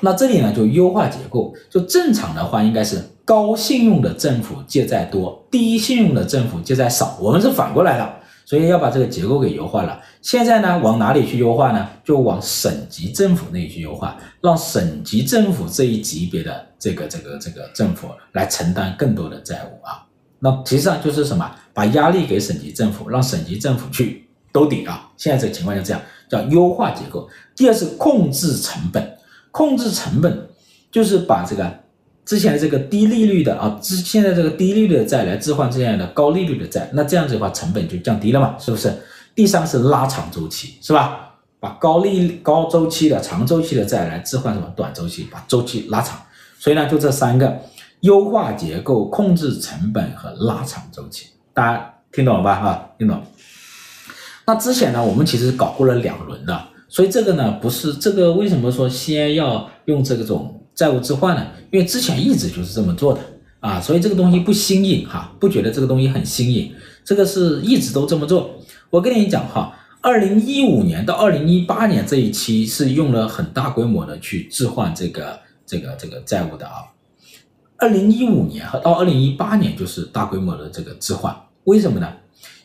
[0.00, 7.16] 那这里呢就优化结构，就正常的话应该是高信用的政府借债多，低信用的政府借债少。
[7.18, 8.06] 我们是反过来的。
[8.50, 10.02] 所以要把这个结构给优化了。
[10.22, 11.88] 现在呢，往哪里去优化呢？
[12.02, 20.04] 就往省级政府那里去优化，让省级政府这一级别的这个这个这个政府来承担更多的债务啊。
[20.40, 21.48] 那实际上就是什么？
[21.72, 25.08] 把压力给省级政府，让省级政府去兜底啊。
[25.16, 27.28] 现在这个情况就这样，叫优化结构。
[27.54, 29.16] 第二是控制成本，
[29.52, 30.48] 控制成本
[30.90, 31.79] 就是把这个。
[32.30, 38.96] 之前这个低利率的啊，之现在这个低利率的债来置换这样的高利率的债，那这样子的话成本就降低了嘛，是不是？
[39.34, 41.32] 第三是拉长周期，是吧？
[41.58, 46.20] 把高利高周期的长周期的债来置换什么短周期，把周期拉长。
[46.60, 47.62] 所以呢，就这三个：
[48.02, 51.26] 优化结构、控制成本和拉长周期。
[51.52, 52.52] 大家听懂了吧？
[52.52, 53.20] 啊，听懂。
[54.46, 60.58] 那之前呢，我们其实搞过了两轮的，所以这个呢，不是这个为什么说先要用这种？
[60.74, 61.46] 债务置换呢？
[61.70, 63.20] 因为之前一直就是这么做的
[63.61, 66.72] 啊，所以这个东西不新颖哈，不觉得这个东西很新颖，
[67.04, 68.59] 这个是一直都这么做。
[68.88, 76.90] 我跟你讲哈，二零一五年到二零一八年这一期是用了很大规模的去置换这个这个这个债务的啊。
[77.76, 82.11] 二零一五年和到二零一八年就是大规模的这个置换，为什么呢？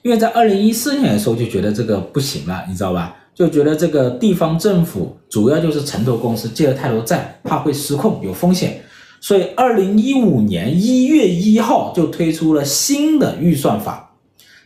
[0.02, 3.15] 因为在二零一四年的时候就觉得这个不行了，你知道吧？
[3.36, 8.82] 就觉得这个地方政府主要就是城投公司借了太多债，怕会失控有风险，
[9.19, 14.15] 所以二零一五年一月一号就推出了新的预算法。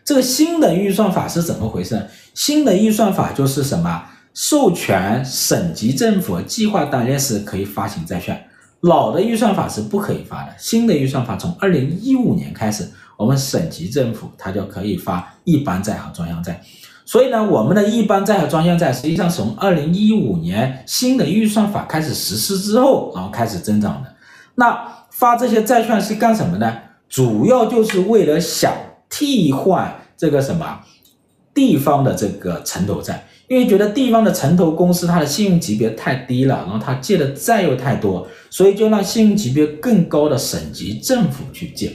[0.05, 2.07] 这个新的预算法是怎么回事？
[2.35, 4.03] 新的预算法就是什么？
[4.35, 8.47] 授权省级政府计划当年时可以发行债券，
[8.81, 10.53] 老的预算法是不可以发的。
[10.57, 16.61] 新的预算法从二零一五年开始，我们省级政府它就可以发一般债和专项债。
[17.09, 24.15] 所以呢，我们的一般债和专项债实际上从二零一五年新的预算法开始实施之后，然后开始增长的。
[24.53, 26.71] 那发这些债券是干什么呢？
[27.09, 28.71] 主要就是为了想
[29.09, 30.81] 替换这个什么
[31.51, 41.91] 地方的这个城投债，因为觉得地方的城投公司它的信用级别太低了，然后它借的债又太多，所以就让信用级别更高的省级政府去借。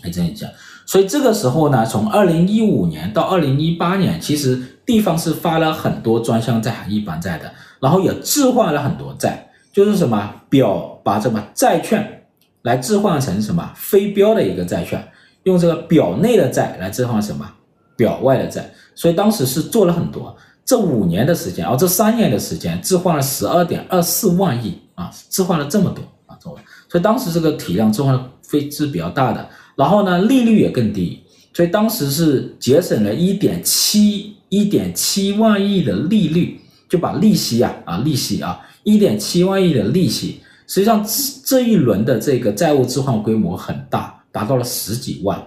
[0.00, 0.48] 可以这样讲。
[0.88, 12.22] 所以这个时候呢，从二零一五年到二零一八年，其实地方是发了很多专项债和一般债的，然后也置换了很多债，就是什么表把这么债券
[12.62, 15.06] 来置换成什么非标的一个债券，
[15.42, 17.46] 用这个表内的债来置换什么
[17.94, 20.34] 表外的债，所以当时是做了很多。
[20.64, 26.56] 这五年的时间，哦，这三年的时间置换了十二点二四万亿啊，置换了这么多啊，这么，
[26.88, 29.46] 所以当时这个体量置换非是比较大的。
[29.78, 31.20] 然后呢，利率也更低，
[31.54, 41.10] 所以当时是节省了一点七一点七万亿的利率，就把利息啊啊利息啊一点七万亿的利息，实际上这
[41.44, 45.40] 这一轮的这个债务置换规模很大，达到了十几万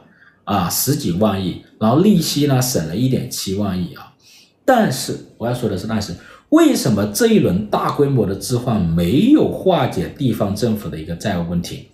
[0.46, 4.14] 啊十几万亿，然后利息呢省了一点七万亿啊，
[4.64, 6.16] 但是我要说的是，但是
[6.52, 11.90] 为什么这一轮大规模的置换没有化解地方政府的一个债务问题？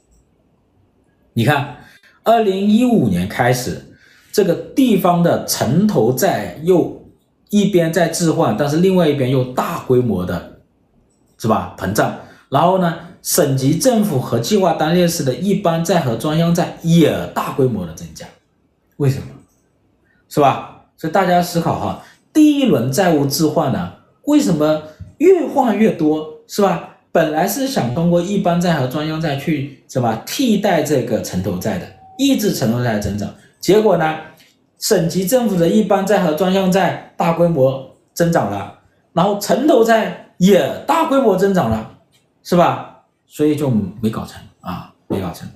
[1.34, 1.77] 你看。
[2.28, 3.82] 二零一五年开始，
[4.34, 7.02] 这个地方的城投债又
[7.50, 10.60] 一边在置换，但是另外一边又大规模的，
[11.38, 11.74] 是吧？
[11.80, 12.14] 膨胀。
[12.50, 18.26] 然后呢，省级政府和计划单列市的一般债和专项债也大规模的增加，
[18.98, 19.28] 为什么？
[20.28, 20.82] 是吧？
[20.98, 24.84] 所以大家思考哈，第一轮债务置换呢，为什么
[25.20, 26.98] 越换越多，是吧？
[27.14, 31.88] 本来是想通过一般债和专项债去什么替代这个城投债的。
[32.18, 34.18] 抑制城投债的增长，结果呢，
[34.80, 38.80] 省级政府的一般债和专项债大规模增长了，
[39.14, 41.98] 然后城投债也大规模增长了，
[42.44, 43.04] 是吧？
[43.28, 43.70] 所以就
[44.02, 45.48] 没搞成啊，没搞成。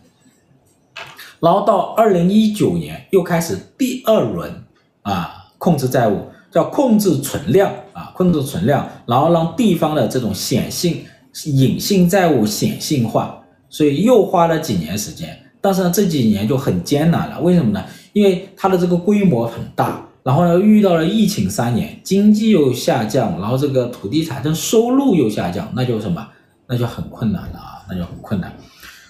[1.39, 4.63] 然后到二零一九年又开始第二轮
[5.02, 11.04] 啊，控制债务，叫控制存量啊，控制存量，然后让地方的这种显性
[11.45, 15.41] 隐性债务显性化，所以又花了几年时间。
[15.62, 17.86] 但是呢，这几年就很艰难了，为什么呢？
[18.13, 26.28] 因为它的这个规模很大，然后呢遇到了疫情三年，经济又下降，然后这个土地财政收入又下降，那就什么？
[26.67, 28.52] 那就很困难了啊，那就很困难。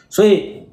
[0.10, 0.64] 所以，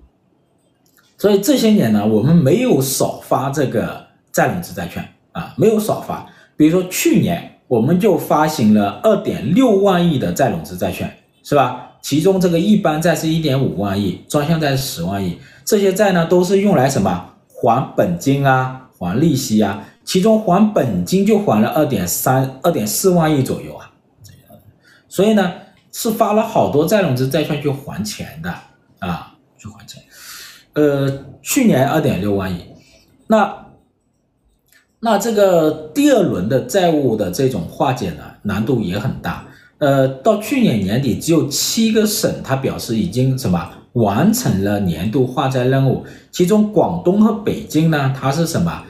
[1.17, 6.27] 所以这些年呢，我们没有少发这个再融资债券啊，没有少发。
[6.57, 11.85] 比如说去年我们就发行了二点六万亿的再融资债券，是吧？
[12.01, 15.39] 其中这个一般债是一点五万亿，专项债是十万亿。
[15.69, 17.35] 这些债呢，都是用来什么？
[17.47, 19.87] 还本金啊，还利息啊。
[20.03, 23.93] 其中还本金就还了二点三、二点四万亿左右啊。
[25.11, 25.53] 所以呢，
[25.93, 28.51] 是发了好多再融资债券去还钱的
[29.01, 30.03] 啊，去还钱。
[30.73, 32.65] 呃，去年二点六万亿。
[33.27, 33.67] 那
[35.01, 39.47] 那这个第二轮的债务的这种化解呢，难度也很大。
[39.77, 43.71] 呃，到去年年底，只有七个省，它表示已经什么？
[43.95, 48.85] 完成了年度化债任务，其中广东和北京呢，它是什么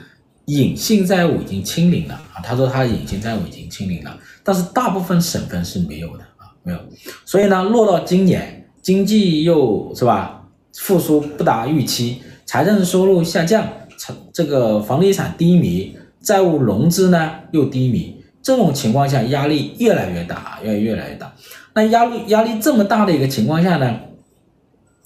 [0.45, 2.41] 隐性债务已经清零了啊？
[2.43, 6.79] 他说他隐性债务已经清零了，但是大部分省份是没有的啊，没有。
[7.23, 10.43] 所以呢，落到今年，经济又是吧
[10.75, 21.31] 复苏不达预期，财政收入下降，成这个房地产低迷，债务融资呢又低迷，这种情况下压力越来越大，越越来越大。
[21.75, 23.99] 那压力压力这么大的一个情况下呢？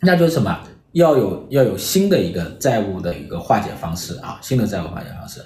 [0.04, 0.60] 那就是什么？
[0.92, 5.42] 要有要有新的一个债务的一个化解方式啊，新的债务化解方式。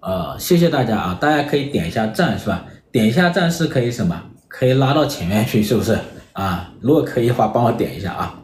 [0.00, 2.64] 呃，谢谢大家啊，大家可以点一下赞是吧？
[2.90, 4.18] 点一下赞是可以什么？
[4.48, 5.98] 可以拉到前面去，是不是
[6.32, 6.72] 啊？
[6.80, 8.40] 如果可以的话，帮我点一下啊。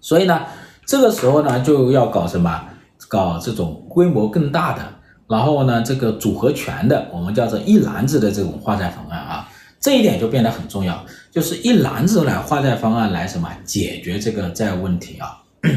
[0.00, 0.40] 所以呢，
[0.86, 2.66] 这个时候呢，就要搞什么？
[3.08, 4.82] 搞这种规模更大的，
[5.26, 9.48] 然后呢，这个组合拳的，我们叫做一篮子的这种化债方案啊。
[9.80, 15.42] 这一点就变得很重要，就是一篮子来化债方案来什么解决这个债务问题啊？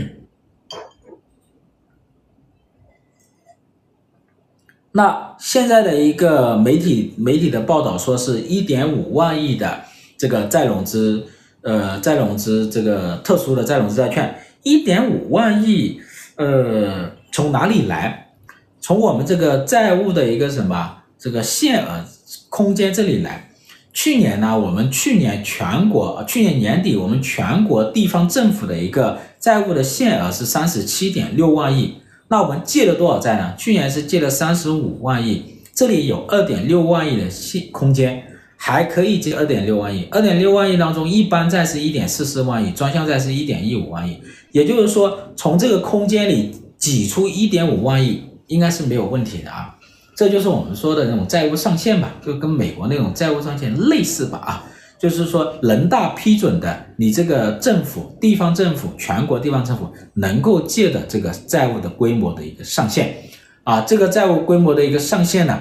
[4.94, 9.84] 那现在的一个媒体媒体的报道说是一点五万亿的
[10.18, 11.26] 这个再融资，
[11.62, 16.00] 呃，再融资这个特殊的再融资债券，一点五万亿，
[16.36, 18.34] 呃，从哪里来？
[18.82, 22.06] 从我们这个债务的一个什么这个限额
[22.50, 23.53] 空间这里来。
[23.94, 31.94] 去年呢，我们去年全国去年年底，我们全国地方政府的一个债务的限额是三十七点六万亿。
[32.28, 33.54] 那我们借了多少债呢？
[33.56, 35.44] 去年是借了三十五万亿，
[35.76, 38.24] 这里有二点六万亿的现空间，
[38.58, 40.08] 还可以借二点六万亿。
[40.10, 44.18] 二点六万亿当中，一般债是一点四四万亿，专项债是一点一五万亿。
[44.52, 49.76] 也就是说，从这个空间里挤出一点五万亿，应该是没有问题的啊。
[50.16, 54.64] 这就是我们说的那种债务上限吧，就跟美国那种债务上限类似吧啊，
[55.00, 63.16] 就是说人大批准的，你这个政府、地方政府、全国地方政府能够借的这个债务的规模的一个上限
[63.64, 65.60] 啊，这个债务规模的一个上限呢，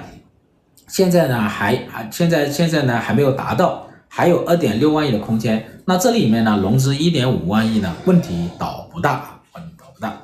[0.87, 5.65] 现在呢还还现在现在呢还没有达到，还有二点六万亿的空间。
[5.85, 10.21] 那这里面呢融资一点五万亿呢，问题倒不大，问题倒不大。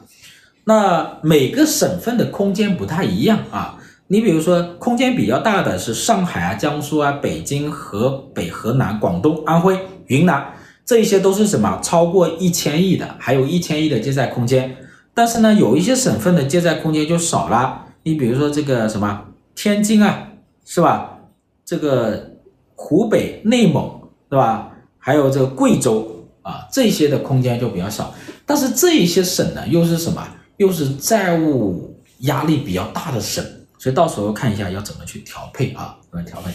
[0.66, 3.76] 那每个省份的空间不太一样啊。
[4.12, 10.52] 你比如说，空间比较大的是上海啊、江苏啊、北京、河北、河南、广东、安徽、云南，
[10.84, 14.76] 这一些都是什么超过一千亿的，还有一千亿的借债空间。
[15.14, 17.86] 但是呢，有一些省份的借债空间就少了。
[18.02, 20.30] 你比如说这个什么天津啊，
[20.66, 21.20] 是吧？
[21.64, 22.32] 这个
[22.74, 24.72] 湖北、内蒙，对吧？
[24.98, 28.12] 还有这个贵州啊，这些的空间就比较少。
[28.48, 30.28] 但是这一些省呢，又是什么？
[30.58, 33.46] 又是债务压力比较大的省。
[33.80, 36.52] 所以到时候看一下要怎么去调配啊，怎么调配？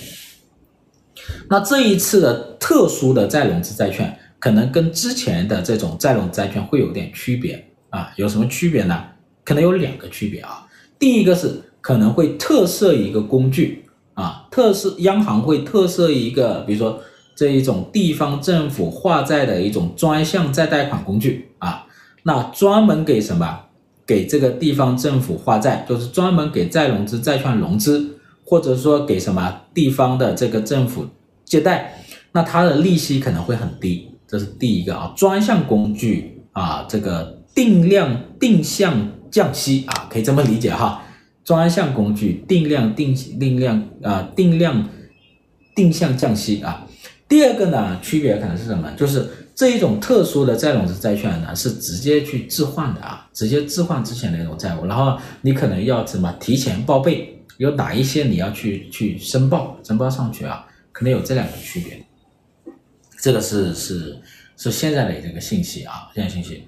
[1.48, 9.02] 那这一次的特殊的再融资债券，可能跟之前的这种再融资债券会有点区别啊，有什么区别呢？
[9.42, 10.68] 可能有两个区别啊。
[10.98, 17.00] 第一个是可能会特设一个工具啊，特设央行会特设一个，比如说
[17.34, 21.86] 这一种地方政府化债的一种专项再贷款工具啊，
[22.24, 23.60] 那专门给什么？
[24.06, 31.06] 给这个地方政府化债，就是专门给再融资债券融资，或者说给什么地方的这个政府
[31.44, 35.12] 借贷，那它的利息可能会很低，这是第一个啊。
[35.16, 41.02] 专项工具啊，这个定量定向降息啊，可以这么理解哈。
[41.42, 44.88] 专项工具定量定定量啊，定量
[45.74, 46.86] 定向降息啊。
[47.28, 48.90] 第二个呢，区别可能是什么？
[48.96, 49.30] 就是。
[49.54, 62.04] 这一种特殊的再融资债券呢，是直接去置换的啊，直接置换之前的那种债务，然后你可能要怎么提前报备，有哪一些你要去去申报，申报上去啊，可能有这两个区别。
[63.20, 64.18] 这个是是
[64.56, 66.66] 是现在的这个信息啊，现在信息。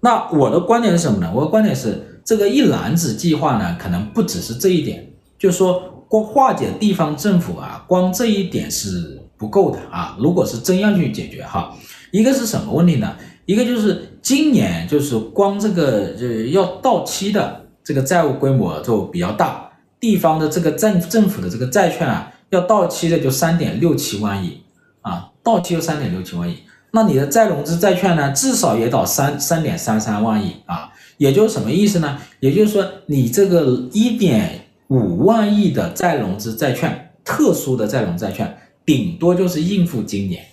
[0.00, 1.32] 那我的观点是什么呢？
[1.34, 10.14] 我的观点是，这个一篮子计划呢，可能不只是这一点，就是说光化解地方政府啊，光这一点是不够的啊。
[10.20, 11.74] 如果是真要去解决哈。
[12.10, 13.16] 一个是什么问题呢？
[13.46, 24.60] 一个就是今年就是光这个呃要到期的这个债务规模就比较大，地方的这个政政府的这个债券啊要到期的就三点六七万亿
[25.00, 26.56] 啊，到期就三点六七万亿，
[26.92, 32.18] 那你的再融资债券呢至少也到三三点三三万亿啊，也就是什么意思呢？
[32.40, 40.44] 也就是说你这个一点五万亿的再融资债券，特殊的再融债券，顶多就是应付今年。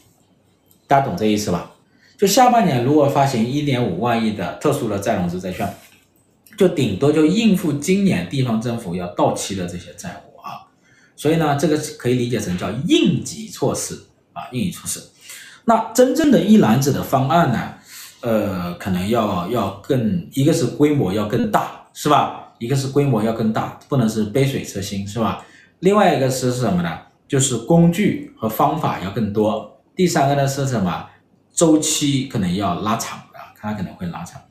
[0.87, 1.71] 大家懂这意思吧？
[2.17, 5.67] 就下半年如果发行一点五万亿的特殊的再融资债券，
[6.57, 10.63] 就顶多就应付今年地方政府要到期的这些债务啊。
[11.15, 15.01] 所以呢，这个可以理解成叫应急措施啊，应急措施。
[15.65, 17.73] 那真正的一揽子的方案呢，
[18.21, 22.53] 呃，可能要要更，一个是规模要更大，是吧？
[22.59, 25.43] 一个是规模要更大，不能是杯水车薪，是吧？
[25.79, 26.99] 另外一个是什么呢？
[27.27, 29.74] 就是工具和方法要更多。
[29.95, 31.07] 第三个呢是什么？
[31.53, 34.41] 周期可能要拉长啊，它可能会拉长。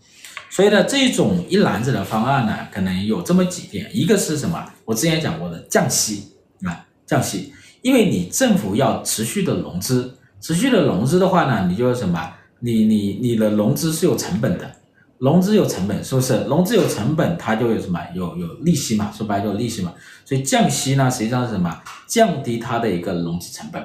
[0.48, 3.90] 所以呢，这种一篮子的方案呢，可能有这么几点。
[3.92, 4.64] 一个是什么？
[4.84, 6.32] 我之前讲过的降息
[6.62, 7.52] 啊，降息。
[7.82, 12.32] 因为你政府要持续的融资，持续的融资的话呢，你就是什么？
[12.60, 14.76] 你你你的融资是有成本的，
[15.18, 16.44] 融资有成本，是不是？
[16.44, 18.00] 融资有成本，它就有什么？
[18.14, 19.92] 有有利息嘛，说白了就有利息嘛。
[20.24, 21.82] 所以降息呢，实际上是什么？
[22.06, 23.82] 降低它的一个融资成本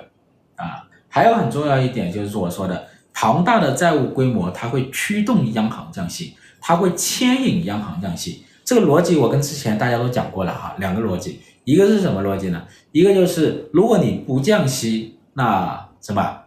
[0.55, 0.87] 啊。
[1.09, 8.45] 还有很重要一点就是我说的庞大的债务规模，它会驱动央行降息，它会牵引央行降息。
[8.63, 12.63] 这个逻辑我跟之前大家都讲过了哈，两个逻辑，一个是什么逻辑呢？
[12.91, 16.37] 一个就是如果你不降息，那什么，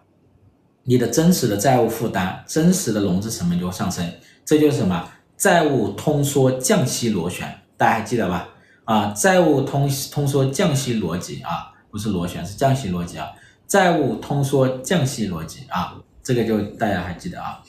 [0.84, 4.08] 你的真实的债务负担、真实的融资成本就会上升，
[4.44, 8.48] 这就是什么债务通缩降息螺旋，大家还记得吧？
[8.84, 13.26] 啊，债务通通缩降息逻辑啊，不是螺旋，是降息逻辑啊。
[13.72, 17.62] 债务通缩降息逻辑啊，这个就大家还记得啊。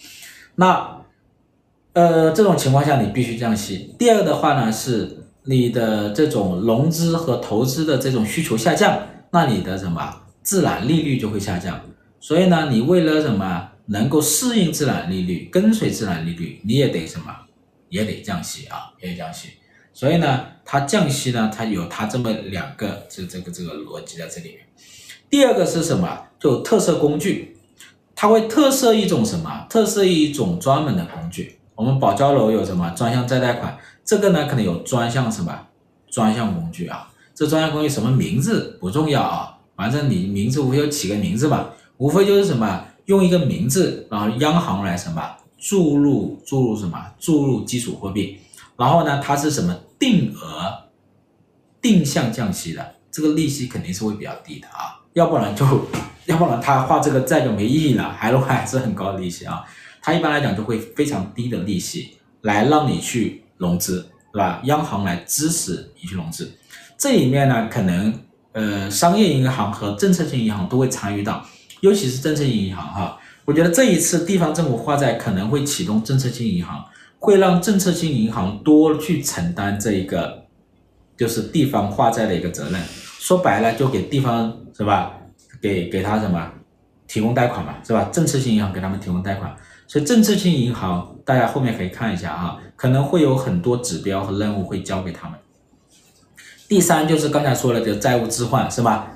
[0.55, 1.01] 那
[1.93, 3.95] 呃，这种情况下你必须降息。
[3.97, 11.79] 第二的话呢，是你的这种融资和投资的这种需求下降，那你的什么自然利率就会下降。
[12.19, 17.33] 所以呢，你为了什么能够适应自然利率，跟随自然利率，你也得什么，
[17.87, 19.51] 也得降息啊，也得降息。
[19.93, 24.59] 所以呢，它降息呢，它有它这么两个这这个这个逻辑在这里面。
[25.33, 26.25] 第二个是什么？
[26.39, 27.57] 就特色工具，
[28.15, 29.65] 它会特色一种什么？
[29.67, 31.57] 特色一种专门的工具。
[31.73, 32.91] 我们保交楼有什么？
[32.91, 33.75] 专项再贷款？
[34.05, 35.51] 这个呢，可能有专项什么？
[36.07, 37.11] 专项工具啊？
[37.33, 42.85] 这专项工具什么名字不重要啊，反正你名字无非就起个名字吧，无非就是什么？
[43.05, 45.19] 用一个名字，然后央行来什么？
[45.57, 47.07] 注入注入什么？
[47.17, 48.37] 注入基础货币，
[48.77, 50.71] 然后呢，它是什么定额？
[51.81, 55.65] 定向降息的，这个利息肯定是会比较低的啊，要不然就
[56.25, 59.63] 要不然他画这个债就没意义了，还的话还是很高的利息啊，
[60.01, 64.61] 他一般来讲就会非常低的利息来让你去融资，是吧？
[64.65, 66.51] 央行来支持你去融资，
[66.97, 68.13] 这里面呢可能。
[68.55, 71.43] 呃，商业银行和政策性银行都会参与到，
[71.79, 73.17] 尤其是政策性银行哈。
[73.45, 76.85] 我觉得这一次地方政府画债可能会启动政策性银行，
[77.17, 80.43] 会让政策性银行多去承担这一个，
[81.17, 82.79] 就是地方发债的一个责任。
[83.17, 85.13] 说白了，就给地方是吧？
[85.61, 86.51] 给给他什么
[87.07, 88.09] 提供贷款嘛，是吧？
[88.11, 89.55] 政策性银行给他们提供贷款，
[89.87, 95.37] 所以政策性银行大家后面可以看一下哈，可能会有很多指标和任务会交给他们。
[96.67, 99.09] 第三就是刚才说的这个债务置换是吧？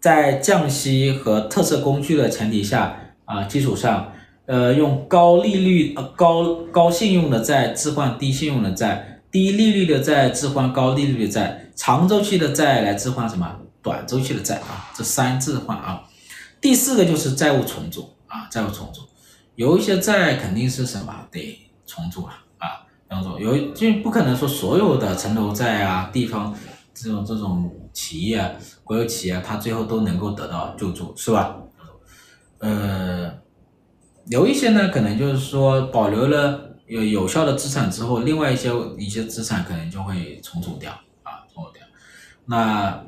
[0.00, 4.12] 在降息和特色工具的前提下啊基础上，
[4.46, 14.90] 呃用高利率呃高高信用的债置换低信用的债，低利率的债置换高利率的债，长周期的债来置换什么短周期的债啊？
[14.96, 16.02] 这三置换啊。
[16.60, 19.02] 第四个就是债务重组啊，债务重组，
[19.54, 22.66] 有一些债肯定是什么得重组啊啊，
[23.08, 26.52] 比方说有就不可能说所有的城投债啊地方。
[26.96, 28.52] 这种这种企业啊，
[28.84, 31.56] 国有企业，它最后都能够得到救助，是吧？
[32.60, 33.28] 呃，
[34.26, 40.92] 有一些呢，可能就是说保留了有有效的资产之后，另外一些一些资产可能就会重组掉
[41.24, 41.82] 啊，重组掉。
[42.46, 43.04] 那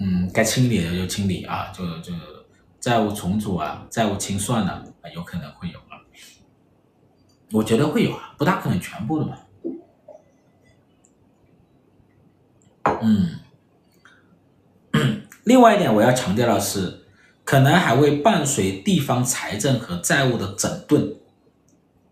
[0.00, 2.12] 嗯，该清理的就清理啊，就就
[2.80, 6.00] 债务重组啊，债务清算呢，啊，有可能会有啊。
[7.52, 9.38] 我觉得会有啊，不大可能全部的嘛。
[13.02, 13.40] 嗯，
[15.44, 17.04] 另外一点我要强调的是，
[17.44, 21.16] 可能还会伴随地方财政和债务的整顿，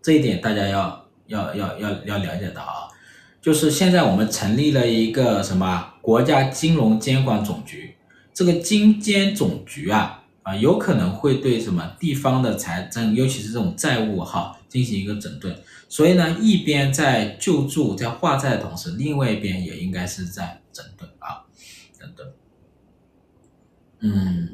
[0.01, 2.87] 这一点大家要要要要要了解到啊。
[3.41, 7.95] 就是现在我们成立了一个什么国家金融监管总局，
[8.33, 15.55] 这个金监总局啊啊，有可能会对什么地方的财政，尤其是这种债务哈，进行一个整顿。
[15.87, 21.43] 所以呢，一边在救助、在化债的同时，另外一边也应该是在整顿啊，
[21.99, 22.27] 整顿。
[23.99, 24.49] 嗯，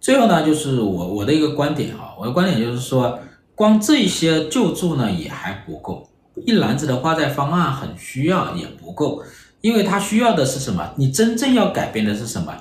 [0.00, 3.18] 最后呢，就是我我的一个观点啊，我的观点就是说，
[3.54, 6.08] 光这些救助呢也还不够，
[6.46, 9.22] 一篮子的化债方案很需要也不够，
[9.62, 10.92] 因为它需要的是什么？
[10.96, 12.54] 你真正要改变的是什么？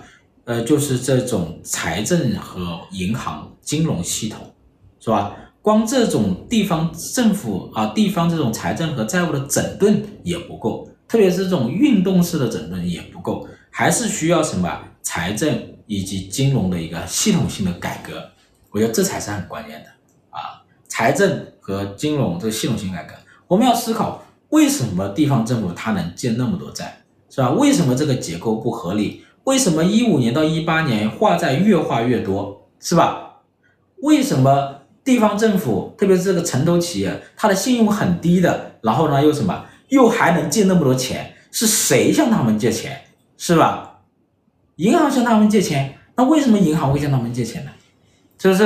[0.46, 4.54] 呃，就是这种财政和银行金融系统，
[5.00, 5.36] 是吧？
[5.62, 18.28] 光这种地方政府啊，地方这种财政和债务的整顿也不够，特别是这种运动式的整顿也不够，还是需要什么财政以及金融的一个系统性的改革。
[18.72, 19.90] 我觉得这才是很关键的
[20.32, 20.64] 啊！
[20.88, 23.14] 财政和金融这个系统性改革，
[23.48, 27.50] 我们要思考为什么地方政府它能借那么多债，是吧？
[27.52, 29.26] 为什么这个结构不合理？
[29.44, 33.42] 为什么一五年到一八年化债越化越多，是吧？
[34.04, 34.78] 为什么？
[35.04, 43.02] 地方政府，特别是这个城投企业，它的信用很低的，然后呢又什么，又还能借那么多钱，是谁向他们借钱，
[43.36, 44.02] 是吧？
[44.76, 47.72] 银行向他们借钱，那为什么银行会向他们借钱呢？
[48.38, 48.64] 是不是？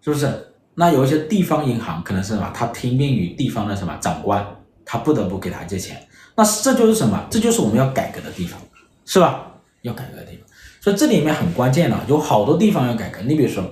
[0.00, 0.54] 是不是？
[0.76, 4.42] 那有一些地方银行可能是什么，他听命于地方的什么长官，
[4.90, 7.24] 他不得不给他借钱，那这就是什么？
[7.30, 8.60] 这就是我们要改革的地方，
[9.04, 9.46] 是吧？
[9.82, 10.44] 要改革的地方，
[10.80, 13.62] 所以这里面很关键了，有好多地方要改革，你比如说。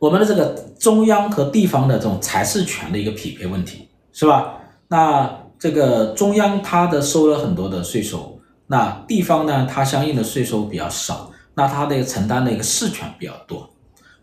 [0.00, 0.46] 我们的这个
[0.78, 4.54] 中央和地方的这种财事权的一个匹配问题，是吧？
[4.88, 13.70] 那这个中央它的收了很多的税收，那地方呢，它相应的税收比较少，那它的承担的一个事权比较多，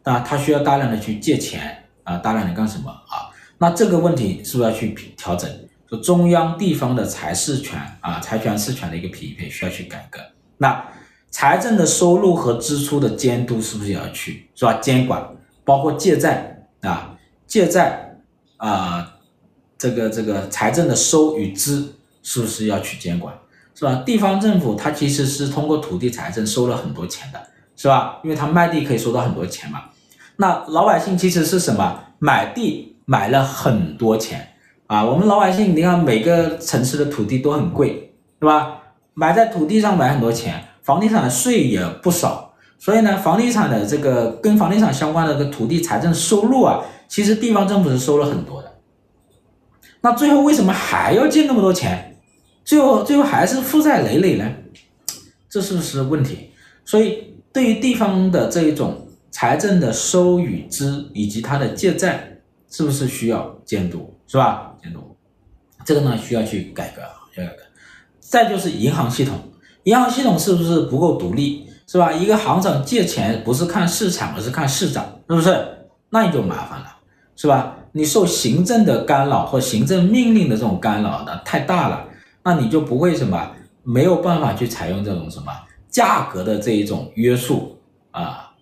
[0.04, 3.31] 那它需要大量的去借钱啊，大量的干什么啊？
[3.62, 5.48] 那这个问题是不是要去调整？
[5.88, 10.20] 就中央地方的财事权啊，财权事权的一个匹配需要去改革。
[10.58, 10.84] 那
[11.30, 14.80] 财政的收入和支出的监督是不是也要去，是吧？
[14.82, 15.24] 监管。
[15.64, 18.18] 包括借债啊，借债
[18.58, 19.14] 啊，
[19.78, 21.94] 这个这个财政的收与支
[22.24, 23.32] 是不是要去监管，
[23.76, 24.02] 是吧？
[24.04, 27.40] 地方政府它其实是通过土地财政收了很多钱的，
[27.76, 28.20] 是吧？
[28.24, 29.84] 因为它卖地可以收到很多钱嘛。
[30.38, 32.06] 那老百姓其实是什么？
[32.18, 34.48] 买地买了很多钱
[34.88, 35.04] 啊。
[35.04, 38.78] 我们老百姓，你看每个城市的土地都很贵，是吧？
[39.14, 42.54] 买在土地上买很多钱，房地产的税也不少。
[42.80, 48.72] 所以呢，房地产的这个跟房地产相关的这个土地财政收入啊，其实地方政府是收了很多的。
[50.00, 52.18] 那最后为什么还要借那么多钱？
[52.64, 54.50] 最后最后还是负债累累呢？
[55.50, 56.52] 这是不是问题？
[56.86, 62.31] 所以对于地方的这一种财政的收与支以及它的借债
[62.72, 64.74] 是不是需要监督，是吧？
[64.82, 65.16] 监督，
[65.86, 67.62] 这个呢需要去改革，需要改革。
[68.20, 69.38] 再就是银行系统，
[69.84, 72.12] 银行系统是不是不够独立，是吧？
[72.12, 75.68] 一个行长借钱不是看市场，而是看市长，是不是？
[76.10, 76.96] 那你就麻烦了，
[77.36, 77.78] 是吧？
[77.92, 82.08] 你受行政的干扰或行政命令的这种干扰呢太大了，
[82.42, 83.52] 那你就不会什么，
[83.84, 85.52] 没有办法去采用这种什么
[85.90, 87.78] 价格的这一种约束
[88.12, 88.54] 啊，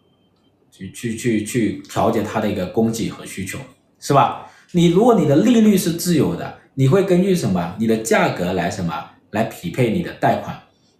[0.71, 3.59] 去去去去调节它的一个供给和需求，
[3.99, 4.47] 是吧？
[4.71, 7.75] 你如果你的利率是自由的，你会根据什么？
[7.77, 8.93] 你的价格来什么
[9.31, 10.57] 来匹配你的贷款，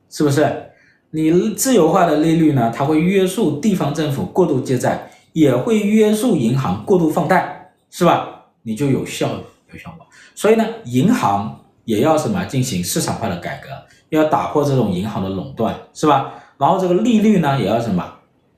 [0.10, 0.72] 是不是？
[1.12, 7.58] 你自由化的利率呢，它会约束地方政府过度借债，也会约束银行过度放贷。
[7.92, 8.46] 是吧？
[8.62, 9.28] 你就有效
[9.74, 10.06] 有效果。
[10.36, 13.70] 所以呢，银行也要什么进行市场化的改革，
[14.10, 16.32] 要打破这种银行的垄断，是吧？
[16.60, 18.08] 然后这个利率呢，也要什么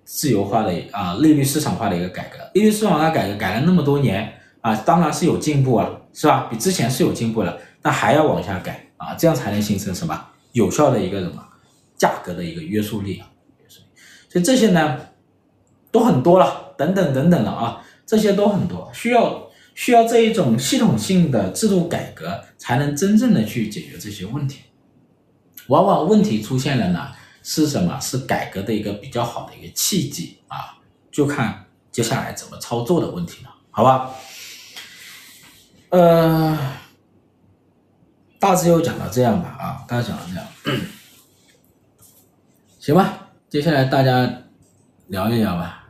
[0.03, 2.37] 自由化的啊，利率市场化的一个改革。
[2.53, 6.47] 利率市场化改革改了那么多年啊，当然是有进步啊，是吧？
[6.49, 11.43] 比之前是有进步了，那还要往下改啊，这样才能形成什么有效的一个什么
[11.97, 13.27] 价格的一个约束力啊。
[14.29, 14.99] 所以这些呢，
[15.91, 17.83] 都很多了，等等等等了啊。
[18.05, 24.63] 这些都很多，需要需要这一种系统性的制度改革，才能真正的去解决这些问题。
[25.67, 27.07] 往往问题出现了呢，
[27.43, 27.99] 是什么？
[27.99, 30.77] 是改革的一个比较好的一个契机啊，
[31.11, 34.11] 就看接下来怎么操作的问题了，好吧？
[35.89, 36.57] 呃，
[38.39, 40.47] 大致就讲到这样吧，啊，大致讲到这样，
[42.79, 43.27] 行吧？
[43.49, 44.43] 接下来大家
[45.07, 45.80] 聊一聊吧。